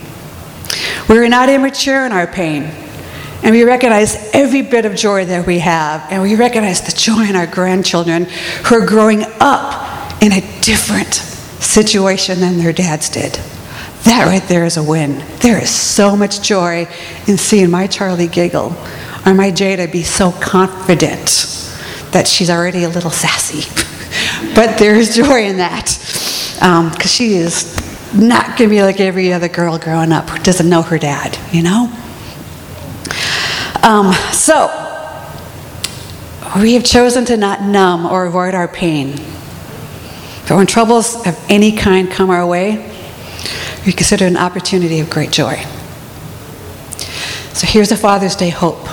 We're 1.09 1.29
not 1.29 1.51
immature 1.51 2.07
in 2.07 2.13
our 2.13 2.27
pain. 2.27 2.73
And 3.43 3.53
we 3.55 3.65
recognize 3.65 4.31
every 4.33 4.63
bit 4.63 4.85
of 4.85 4.95
joy 4.95 5.25
that 5.25 5.47
we 5.47 5.59
have. 5.59 6.07
And 6.11 6.23
we 6.23 6.37
recognize 6.37 6.81
the 6.81 6.93
joy 6.93 7.29
in 7.29 7.35
our 7.35 7.47
grandchildren 7.47 8.27
who 8.65 8.77
are 8.77 8.87
growing 8.87 9.25
up 9.41 10.23
in 10.23 10.33
a 10.33 10.41
different 10.61 11.15
situation 11.15 12.41
than 12.41 12.59
their 12.59 12.73
dads 12.73 13.09
did. 13.09 13.33
That 14.05 14.27
right 14.27 14.43
there 14.49 14.65
is 14.65 14.77
a 14.77 14.83
win. 14.83 15.25
There 15.39 15.61
is 15.61 15.71
so 15.71 16.17
much 16.17 16.43
joy 16.43 16.89
in 17.27 17.37
seeing 17.37 17.71
my 17.71 17.87
Charlie 17.87 18.29
giggle 18.29 18.77
or 19.25 19.35
my 19.35 19.51
Jada 19.51 19.91
be 19.91 20.03
so 20.03 20.33
confident 20.33 21.49
that 22.13 22.29
she's 22.29 22.51
already 22.51 22.85
a 22.85 22.89
little 22.89 23.11
sassy. 23.11 23.69
but 24.55 24.79
there's 24.79 25.17
joy 25.17 25.45
in 25.45 25.57
that 25.59 25.87
because 26.55 26.61
um, 26.63 26.93
she 27.01 27.35
is 27.35 27.77
not 28.15 28.59
going 28.59 28.69
to 28.69 28.77
be 28.77 28.83
like 28.83 29.01
every 29.01 29.33
other 29.33 29.49
girl 29.49 29.79
growing 29.79 30.13
up 30.13 30.29
who 30.29 30.43
doesn't 30.43 30.69
know 30.69 30.83
her 30.83 30.99
dad, 30.99 31.39
you 31.53 31.63
know? 31.63 31.91
Um, 33.83 34.12
so, 34.33 34.68
we 36.61 36.75
have 36.75 36.85
chosen 36.85 37.25
to 37.27 37.37
not 37.37 37.62
numb 37.62 38.07
or 38.07 38.27
avoid 38.27 38.55
our 38.55 38.68
pain. 38.68 39.16
But 40.49 40.57
when 40.57 40.66
troubles 40.66 41.27
of 41.27 41.38
any 41.49 41.73
kind 41.73 42.11
come 42.11 42.31
our 42.31 42.47
way, 42.47 42.90
we 43.87 43.92
consider 43.92 44.27
an 44.27 44.37
opportunity 44.37 45.01
of 45.01 45.09
great 45.11 45.31
joy. 45.31 45.57
So 47.55 47.66
here's 47.66 47.90
a 47.90 47.97
Father's 47.97 48.37
Day 48.37 48.51
hope. 48.51 48.87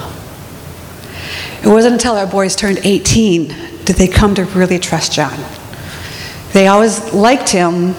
It 1.64 1.68
wasn't 1.68 1.94
until 1.94 2.16
our 2.16 2.28
boys 2.28 2.56
turned 2.56 2.80
18 2.84 3.48
did 3.84 3.96
they 3.96 4.08
come 4.08 4.36
to 4.36 4.46
really 4.46 4.80
trust 4.80 5.14
John. 5.14 5.38
They 6.54 6.68
always 6.68 7.14
liked 7.14 7.50
him, 7.50 7.94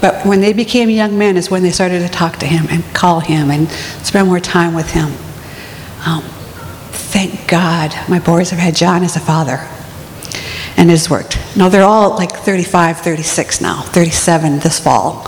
but 0.00 0.26
when 0.26 0.40
they 0.40 0.52
became 0.52 0.90
young 0.90 1.16
men 1.16 1.36
is 1.36 1.50
when 1.50 1.62
they 1.62 1.70
started 1.70 2.00
to 2.00 2.08
talk 2.08 2.36
to 2.38 2.46
him 2.46 2.66
and 2.68 2.84
call 2.94 3.20
him 3.20 3.50
and 3.50 3.68
spend 4.04 4.28
more 4.28 4.40
time 4.40 4.74
with 4.74 4.90
him. 4.90 5.12
Um, 6.04 6.24
thank 7.16 7.48
God 7.48 7.94
my 8.10 8.18
boys 8.18 8.50
have 8.50 8.58
had 8.58 8.76
John 8.76 9.02
as 9.02 9.16
a 9.16 9.20
father. 9.20 9.66
And 10.76 10.90
it 10.90 10.92
has 10.92 11.08
worked. 11.08 11.38
No, 11.56 11.70
they're 11.70 11.82
all 11.82 12.10
like 12.10 12.30
35, 12.30 12.98
36 12.98 13.62
now, 13.62 13.80
37 13.80 14.58
this 14.58 14.78
fall. 14.78 15.26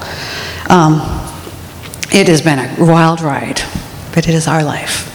Um, 0.69 0.97
it 2.13 2.29
has 2.29 2.43
been 2.43 2.59
a 2.59 2.85
wild 2.85 3.23
ride, 3.23 3.63
but 4.15 4.29
it 4.29 4.35
is 4.35 4.47
our 4.47 4.63
life. 4.63 5.07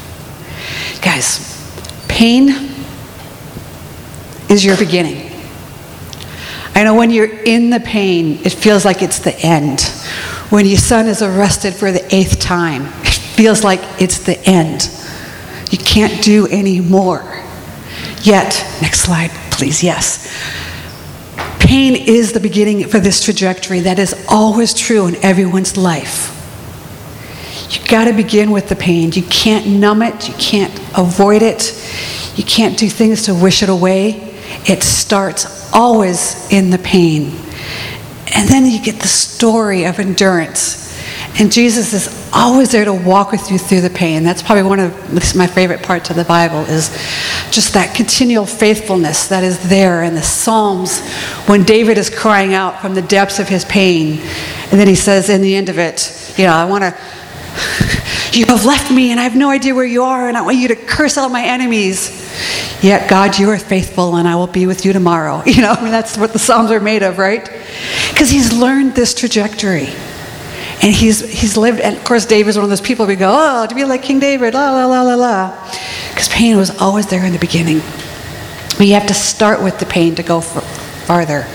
Guys, 1.04 1.64
pain 2.08 2.50
is 4.50 4.66
your 4.66 4.76
beginning. 4.76 5.30
I 6.74 6.86
know 6.86 6.96
when 6.96 7.12
you're 7.12 7.32
in 7.44 7.70
the 7.70 7.82
pain, 7.82 8.40
it 8.44 8.52
feels 8.52 8.84
like 8.84 9.04
it's 9.04 9.20
the 9.20 9.38
end. 9.42 9.82
When 10.50 10.66
your 10.66 10.80
son 10.80 11.06
is 11.06 11.22
arrested 11.22 11.76
for 11.76 11.92
the 11.92 12.04
eighth 12.16 12.40
time, 12.40 12.88
it 13.04 13.14
feels 13.14 13.64
like 13.64 13.82
it's 14.02 14.18
the 14.18 14.40
end. 14.50 14.90
You 15.74 15.80
can't 15.80 16.24
do 16.24 16.46
any 16.46 16.82
more. 16.82 17.24
Yet, 18.22 18.64
next 18.80 19.00
slide, 19.00 19.32
please, 19.50 19.84
yes. 19.84 20.32
Pain 21.60 21.96
is 21.96 22.32
the 22.32 22.40
beginning 22.40 22.88
for 22.88 23.00
this 23.00 23.26
trajectory. 23.26 23.80
That 23.80 23.98
is 23.98 24.14
always 24.30 24.76
true 24.76 25.08
in 25.08 25.16
everyone's 25.26 25.76
life. 25.76 26.30
You 27.72 27.84
got 27.88 28.06
to 28.06 28.14
begin 28.14 28.52
with 28.52 28.70
the 28.70 28.76
pain. 28.76 29.14
You 29.14 29.24
can't 29.24 29.66
numb 29.66 30.04
it, 30.04 30.28
you 30.28 30.36
can't 30.36 30.72
avoid 30.96 31.42
it, 31.42 31.74
you 32.36 32.44
can't 32.44 32.78
do 32.78 32.88
things 32.88 33.24
to 33.24 33.34
wish 33.34 33.64
it 33.64 33.70
away. 33.70 34.36
It 34.68 34.84
starts 34.84 35.74
always 35.74 36.52
in 36.52 36.70
the 36.70 36.78
pain. 36.78 37.32
And 38.36 38.48
then 38.48 38.68
you 38.68 38.80
get 38.80 39.00
the 39.00 39.08
story 39.08 39.86
of 39.86 39.98
endurance. 39.98 40.83
And 41.40 41.52
Jesus 41.52 41.94
is 41.94 42.30
always 42.32 42.72
there 42.72 42.86
to 42.86 42.94
walk 42.94 43.32
with 43.32 43.50
you 43.50 43.58
through 43.58 43.82
the 43.82 43.90
pain. 43.90 44.24
That's 44.24 44.44
probably 44.44 44.64
one 44.64 44.80
of 44.80 45.36
my 45.36 45.48
favorite 45.48 45.82
parts 45.82 46.12
of 46.12 46.16
the 46.16 46.24
Bible 46.24 46.60
is 46.66 46.90
just 47.50 47.74
that 47.74 47.96
continual 47.96 48.46
faithfulness 48.46 49.28
that 49.30 49.44
is 49.44 49.68
there 49.68 50.04
in 50.04 50.14
the 50.14 50.22
Psalms 50.22 51.00
when 51.48 51.64
David 51.64 51.98
is 51.98 52.10
crying 52.10 52.54
out 52.54 52.82
from 52.82 52.94
the 52.94 53.02
depths 53.02 53.40
of 53.40 53.48
his 53.48 53.66
pain. 53.66 54.20
And 54.72 54.80
then 54.80 54.88
he 54.88 54.96
says 54.96 55.30
in 55.30 55.42
the 55.42 55.56
end 55.56 55.70
of 55.70 55.80
it, 55.80 56.34
you 56.38 56.46
know, 56.46 56.54
I 56.54 56.66
want 56.66 56.84
to 56.84 56.98
you 58.34 58.46
have 58.48 58.66
left 58.66 58.92
me 58.92 59.12
and 59.12 59.20
I 59.20 59.24
have 59.24 59.36
no 59.36 59.50
idea 59.50 59.76
where 59.76 59.86
you 59.86 60.04
are 60.04 60.28
and 60.28 60.38
I 60.38 60.42
want 60.42 60.58
you 60.58 60.68
to 60.70 60.76
curse 60.76 61.18
out 61.18 61.32
my 61.32 61.44
enemies. 61.44 62.20
Yet, 62.82 63.10
God, 63.10 63.38
you 63.38 63.50
are 63.50 63.60
faithful 63.60 64.16
and 64.16 64.28
I 64.28 64.36
will 64.36 64.48
be 64.48 64.66
with 64.66 64.86
you 64.86 64.94
tomorrow. 64.94 65.44
You 65.54 65.62
know, 65.62 65.72
I 65.72 65.82
mean, 65.82 65.92
that's 65.92 66.18
what 66.18 66.34
the 66.34 66.40
Psalms 66.40 66.72
are 66.72 66.80
made 66.80 67.04
of, 67.04 67.18
right? 67.18 67.44
Because 68.10 68.30
he's 68.30 68.52
learned 68.52 68.96
this 68.96 69.14
trajectory. 69.14 69.90
And 70.84 70.94
he's, 70.94 71.22
he's 71.22 71.56
lived, 71.56 71.80
and 71.80 71.96
of 71.96 72.04
course, 72.04 72.26
David's 72.26 72.58
one 72.58 72.66
of 72.66 72.70
those 72.70 72.82
people 72.82 73.06
we 73.06 73.16
go, 73.16 73.32
oh, 73.34 73.66
to 73.66 73.74
be 73.74 73.86
like 73.86 74.04
King 74.04 74.20
David, 74.20 74.54
la, 74.54 74.70
la, 74.72 74.86
la, 74.86 75.02
la, 75.02 75.16
la. 75.16 75.72
Because 76.10 76.28
pain 76.28 76.58
was 76.58 76.78
always 76.82 77.08
there 77.08 77.24
in 77.26 77.32
the 77.32 77.40
beginning. 77.40 77.80
But 78.78 78.88
you 78.88 78.94
have 78.96 79.08
to 79.08 79.14
start 79.14 79.64
with 79.64 79.80
the 79.80 79.86
pain 79.86 80.16
to 80.16 80.24
go 80.24 80.42
farther. 80.42 81.48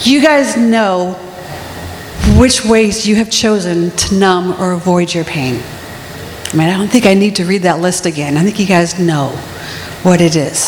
You 0.00 0.22
guys 0.22 0.56
know 0.56 1.12
which 2.38 2.64
ways 2.64 3.06
you 3.06 3.16
have 3.16 3.30
chosen 3.30 3.90
to 3.90 4.14
numb 4.14 4.58
or 4.58 4.72
avoid 4.72 5.12
your 5.12 5.24
pain. 5.24 5.62
I 6.46 6.56
mean, 6.56 6.68
I 6.68 6.78
don't 6.78 6.88
think 6.88 7.04
I 7.04 7.12
need 7.12 7.36
to 7.36 7.44
read 7.44 7.62
that 7.62 7.80
list 7.80 8.06
again. 8.06 8.38
I 8.38 8.42
think 8.42 8.58
you 8.58 8.66
guys 8.66 8.98
know 8.98 9.28
what 10.02 10.22
it 10.22 10.34
is. 10.34 10.58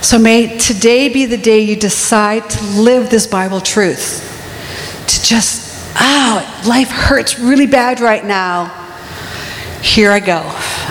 So 0.00 0.18
may 0.18 0.56
today 0.56 1.10
be 1.10 1.26
the 1.26 1.36
day 1.36 1.60
you 1.60 1.76
decide 1.76 2.48
to 2.48 2.64
live 2.80 3.10
this 3.10 3.26
Bible 3.26 3.60
truth. 3.60 4.30
To 5.08 5.22
just, 5.22 5.63
oh, 5.96 6.64
life 6.66 6.88
hurts 6.88 7.38
really 7.38 7.66
bad 7.66 8.00
right 8.00 8.24
now. 8.24 8.66
Here 9.82 10.10
I 10.10 10.20
go. 10.20 10.42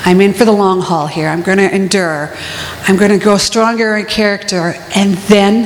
I'm 0.06 0.22
in 0.22 0.34
for 0.34 0.46
the 0.46 0.52
long 0.52 0.82
haul 0.82 1.08
here. 1.08 1.28
I'm 1.28 1.42
going 1.42 1.58
to 1.58 1.74
endure. 1.74 2.32
I'm 2.88 2.98
going 2.98 3.12
to 3.12 3.18
grow 3.18 3.38
stronger 3.38 3.96
in 3.98 4.06
character. 4.06 4.76
And 4.96 5.16
then 5.16 5.66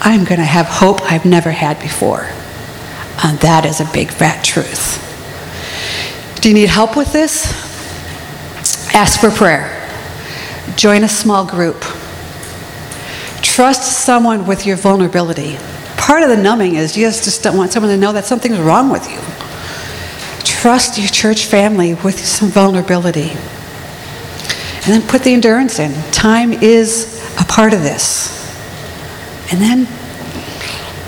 I'm 0.00 0.24
going 0.24 0.38
to 0.38 0.44
have 0.44 0.66
hope 0.66 1.00
I've 1.02 1.24
never 1.24 1.50
had 1.50 1.78
before. 1.80 2.24
And 3.22 3.38
that 3.40 3.64
is 3.64 3.80
a 3.80 3.88
big 3.92 4.10
fat 4.10 4.44
truth. 4.44 5.00
Do 6.40 6.48
you 6.48 6.54
need 6.54 6.68
help 6.68 6.96
with 6.96 7.12
this? 7.12 7.46
Ask 8.94 9.20
for 9.20 9.30
prayer. 9.30 9.80
Join 10.76 11.04
a 11.04 11.08
small 11.08 11.46
group. 11.46 11.80
Trust 13.42 14.04
someone 14.04 14.46
with 14.46 14.66
your 14.66 14.76
vulnerability. 14.76 15.58
Part 16.04 16.22
of 16.22 16.28
the 16.28 16.36
numbing 16.36 16.74
is 16.74 16.98
you 16.98 17.06
just 17.06 17.42
don't 17.42 17.56
want 17.56 17.72
someone 17.72 17.90
to 17.90 17.96
know 17.96 18.12
that 18.12 18.26
something's 18.26 18.58
wrong 18.58 18.90
with 18.90 19.10
you. 19.10 19.18
Trust 20.44 20.98
your 20.98 21.08
church 21.08 21.46
family 21.46 21.94
with 21.94 22.18
some 22.18 22.50
vulnerability. 22.50 23.30
And 23.30 24.92
then 24.92 25.00
put 25.08 25.22
the 25.22 25.32
endurance 25.32 25.78
in. 25.78 25.94
Time 26.12 26.52
is 26.52 27.24
a 27.40 27.44
part 27.44 27.72
of 27.72 27.80
this. 27.80 28.28
And 29.50 29.62
then 29.62 29.86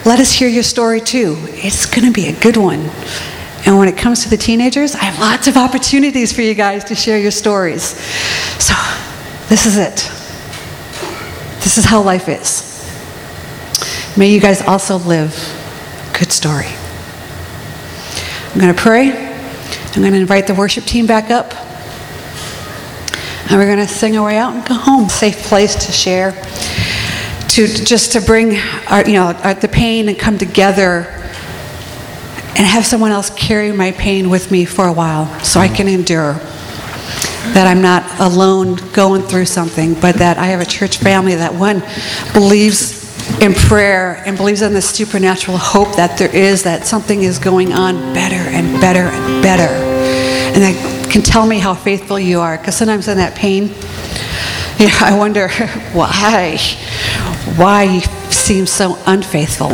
let 0.06 0.18
us 0.18 0.32
hear 0.32 0.48
your 0.48 0.62
story 0.62 1.02
too. 1.02 1.36
It's 1.48 1.84
going 1.84 2.06
to 2.06 2.12
be 2.12 2.28
a 2.28 2.40
good 2.40 2.56
one. 2.56 2.80
And 3.66 3.76
when 3.78 3.88
it 3.88 3.98
comes 3.98 4.22
to 4.22 4.30
the 4.30 4.38
teenagers, 4.38 4.94
I 4.94 5.04
have 5.04 5.20
lots 5.20 5.46
of 5.46 5.58
opportunities 5.58 6.32
for 6.32 6.40
you 6.40 6.54
guys 6.54 6.84
to 6.84 6.94
share 6.94 7.18
your 7.18 7.32
stories. 7.32 7.82
So 8.62 8.72
this 9.50 9.66
is 9.66 9.76
it. 9.76 9.96
This 11.62 11.76
is 11.76 11.84
how 11.84 12.00
life 12.00 12.30
is. 12.30 12.75
May 14.18 14.32
you 14.32 14.40
guys 14.40 14.62
also 14.62 14.96
live 14.96 15.34
good 16.18 16.32
story. 16.32 16.64
I'm 18.50 18.58
going 18.58 18.74
to 18.74 18.80
pray. 18.80 19.10
I'm 19.10 20.00
going 20.00 20.12
to 20.12 20.18
invite 20.18 20.46
the 20.46 20.54
worship 20.54 20.84
team 20.84 21.06
back 21.06 21.30
up. 21.30 21.52
And 23.42 23.60
we're 23.60 23.66
going 23.66 23.86
to 23.86 23.86
sing 23.86 24.16
our 24.16 24.24
way 24.24 24.38
out 24.38 24.54
and 24.54 24.64
go 24.64 24.72
home. 24.72 25.10
Safe 25.10 25.36
place 25.42 25.74
to 25.84 25.92
share. 25.92 26.32
To 27.50 27.66
just 27.66 28.12
to 28.12 28.22
bring 28.22 28.56
our, 28.88 29.06
you 29.06 29.12
know, 29.12 29.34
our, 29.44 29.52
the 29.52 29.68
pain 29.68 30.08
and 30.08 30.18
come 30.18 30.38
together 30.38 31.08
and 32.56 32.66
have 32.66 32.86
someone 32.86 33.10
else 33.12 33.28
carry 33.28 33.70
my 33.70 33.92
pain 33.92 34.30
with 34.30 34.50
me 34.50 34.64
for 34.64 34.86
a 34.86 34.92
while 34.94 35.26
so 35.40 35.60
I 35.60 35.68
can 35.68 35.88
endure 35.88 36.32
that 37.52 37.66
I'm 37.66 37.82
not 37.82 38.18
alone 38.18 38.76
going 38.94 39.20
through 39.20 39.44
something, 39.44 39.92
but 39.92 40.16
that 40.16 40.38
I 40.38 40.46
have 40.46 40.62
a 40.62 40.64
church 40.64 40.96
family 40.96 41.34
that 41.34 41.54
one 41.54 41.82
believes 42.32 43.05
in 43.40 43.52
prayer 43.54 44.22
and 44.26 44.36
believes 44.36 44.62
in 44.62 44.72
the 44.72 44.82
supernatural 44.82 45.58
hope 45.58 45.96
that 45.96 46.18
there 46.18 46.34
is, 46.34 46.62
that 46.62 46.86
something 46.86 47.22
is 47.22 47.38
going 47.38 47.72
on 47.72 47.94
better 48.14 48.36
and 48.36 48.80
better 48.80 49.00
and 49.00 49.42
better. 49.42 49.72
And 50.54 50.62
that 50.62 51.10
can 51.10 51.22
tell 51.22 51.46
me 51.46 51.58
how 51.58 51.74
faithful 51.74 52.18
you 52.18 52.40
are. 52.40 52.56
Because 52.56 52.76
sometimes 52.76 53.08
in 53.08 53.18
that 53.18 53.34
pain, 53.34 53.64
yeah, 54.78 54.96
I 55.00 55.14
wonder 55.18 55.48
why, 55.92 56.58
why 57.56 57.82
you 57.84 58.00
seem 58.30 58.66
so 58.66 58.98
unfaithful. 59.06 59.68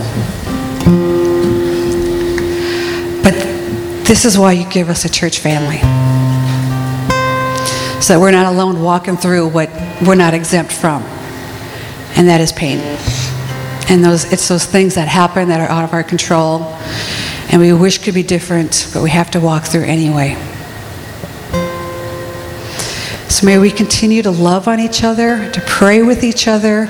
But 3.22 3.34
this 4.06 4.24
is 4.24 4.36
why 4.36 4.52
you 4.52 4.68
give 4.68 4.88
us 4.88 5.04
a 5.04 5.08
church 5.08 5.38
family 5.38 5.78
so 8.02 8.14
that 8.14 8.20
we're 8.20 8.32
not 8.32 8.52
alone 8.52 8.82
walking 8.82 9.16
through 9.16 9.48
what 9.48 9.70
we're 10.04 10.16
not 10.16 10.34
exempt 10.34 10.72
from, 10.72 11.02
and 12.16 12.26
that 12.26 12.40
is 12.40 12.50
pain. 12.50 12.80
And 13.92 14.02
those, 14.02 14.33
it's 14.33 14.48
those 14.48 14.64
things 14.64 14.94
that 14.94 15.07
happen 15.07 15.50
that 15.50 15.61
are 15.61 15.68
out 15.68 15.85
of 15.85 15.92
our 15.92 16.02
control, 16.02 16.62
and 17.50 17.61
we 17.61 17.74
wish 17.74 17.98
could 17.98 18.14
be 18.14 18.22
different, 18.22 18.88
but 18.94 19.02
we 19.02 19.11
have 19.11 19.31
to 19.33 19.38
walk 19.38 19.64
through 19.64 19.85
anyway. 19.85 20.35
So 23.28 23.44
may 23.44 23.59
we 23.59 23.70
continue 23.70 24.22
to 24.22 24.31
love 24.31 24.66
on 24.66 24.81
each 24.81 25.05
other, 25.05 25.50
to 25.50 25.61
pray 25.66 26.00
with 26.00 26.24
each 26.24 26.48
other, 26.48 26.87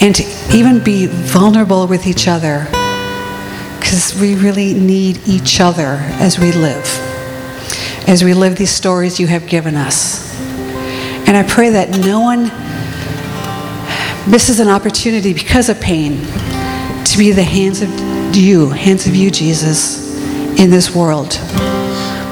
and 0.00 0.14
to 0.14 0.24
even 0.54 0.82
be 0.82 1.04
vulnerable 1.04 1.86
with 1.86 2.06
each 2.06 2.28
other, 2.28 2.64
because 3.78 4.18
we 4.18 4.36
really 4.36 4.72
need 4.72 5.20
each 5.26 5.60
other 5.60 5.98
as 6.18 6.38
we 6.38 6.50
live, 6.52 6.86
as 8.08 8.24
we 8.24 8.32
live 8.32 8.56
these 8.56 8.70
stories 8.70 9.20
you 9.20 9.26
have 9.26 9.46
given 9.46 9.74
us. 9.74 10.34
And 11.28 11.36
I 11.36 11.42
pray 11.42 11.68
that 11.70 11.90
no 11.90 12.20
one 12.20 12.50
misses 14.26 14.60
an 14.60 14.68
opportunity 14.68 15.32
because 15.32 15.68
of 15.68 15.80
pain 15.80 16.20
to 17.04 17.18
be 17.18 17.32
the 17.32 17.42
hands 17.42 17.82
of 17.82 17.90
you, 18.34 18.70
hands 18.70 19.06
of 19.06 19.14
you, 19.14 19.30
Jesus, 19.30 20.18
in 20.58 20.70
this 20.70 20.94
world. 20.94 21.38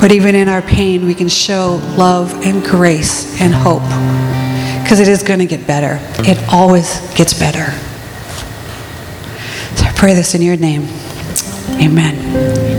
But 0.00 0.10
even 0.10 0.34
in 0.34 0.48
our 0.48 0.62
pain, 0.62 1.04
we 1.06 1.14
can 1.14 1.28
show 1.28 1.80
love 1.96 2.32
and 2.44 2.64
grace 2.64 3.40
and 3.40 3.54
hope 3.54 3.82
because 4.82 5.00
it 5.00 5.08
is 5.08 5.22
going 5.22 5.38
to 5.38 5.46
get 5.46 5.66
better. 5.66 5.98
It 6.28 6.38
always 6.52 7.00
gets 7.14 7.38
better. 7.38 7.70
So 9.76 9.86
I 9.86 9.92
pray 9.94 10.14
this 10.14 10.34
in 10.34 10.42
your 10.42 10.56
name. 10.56 10.88
Amen. 11.80 12.71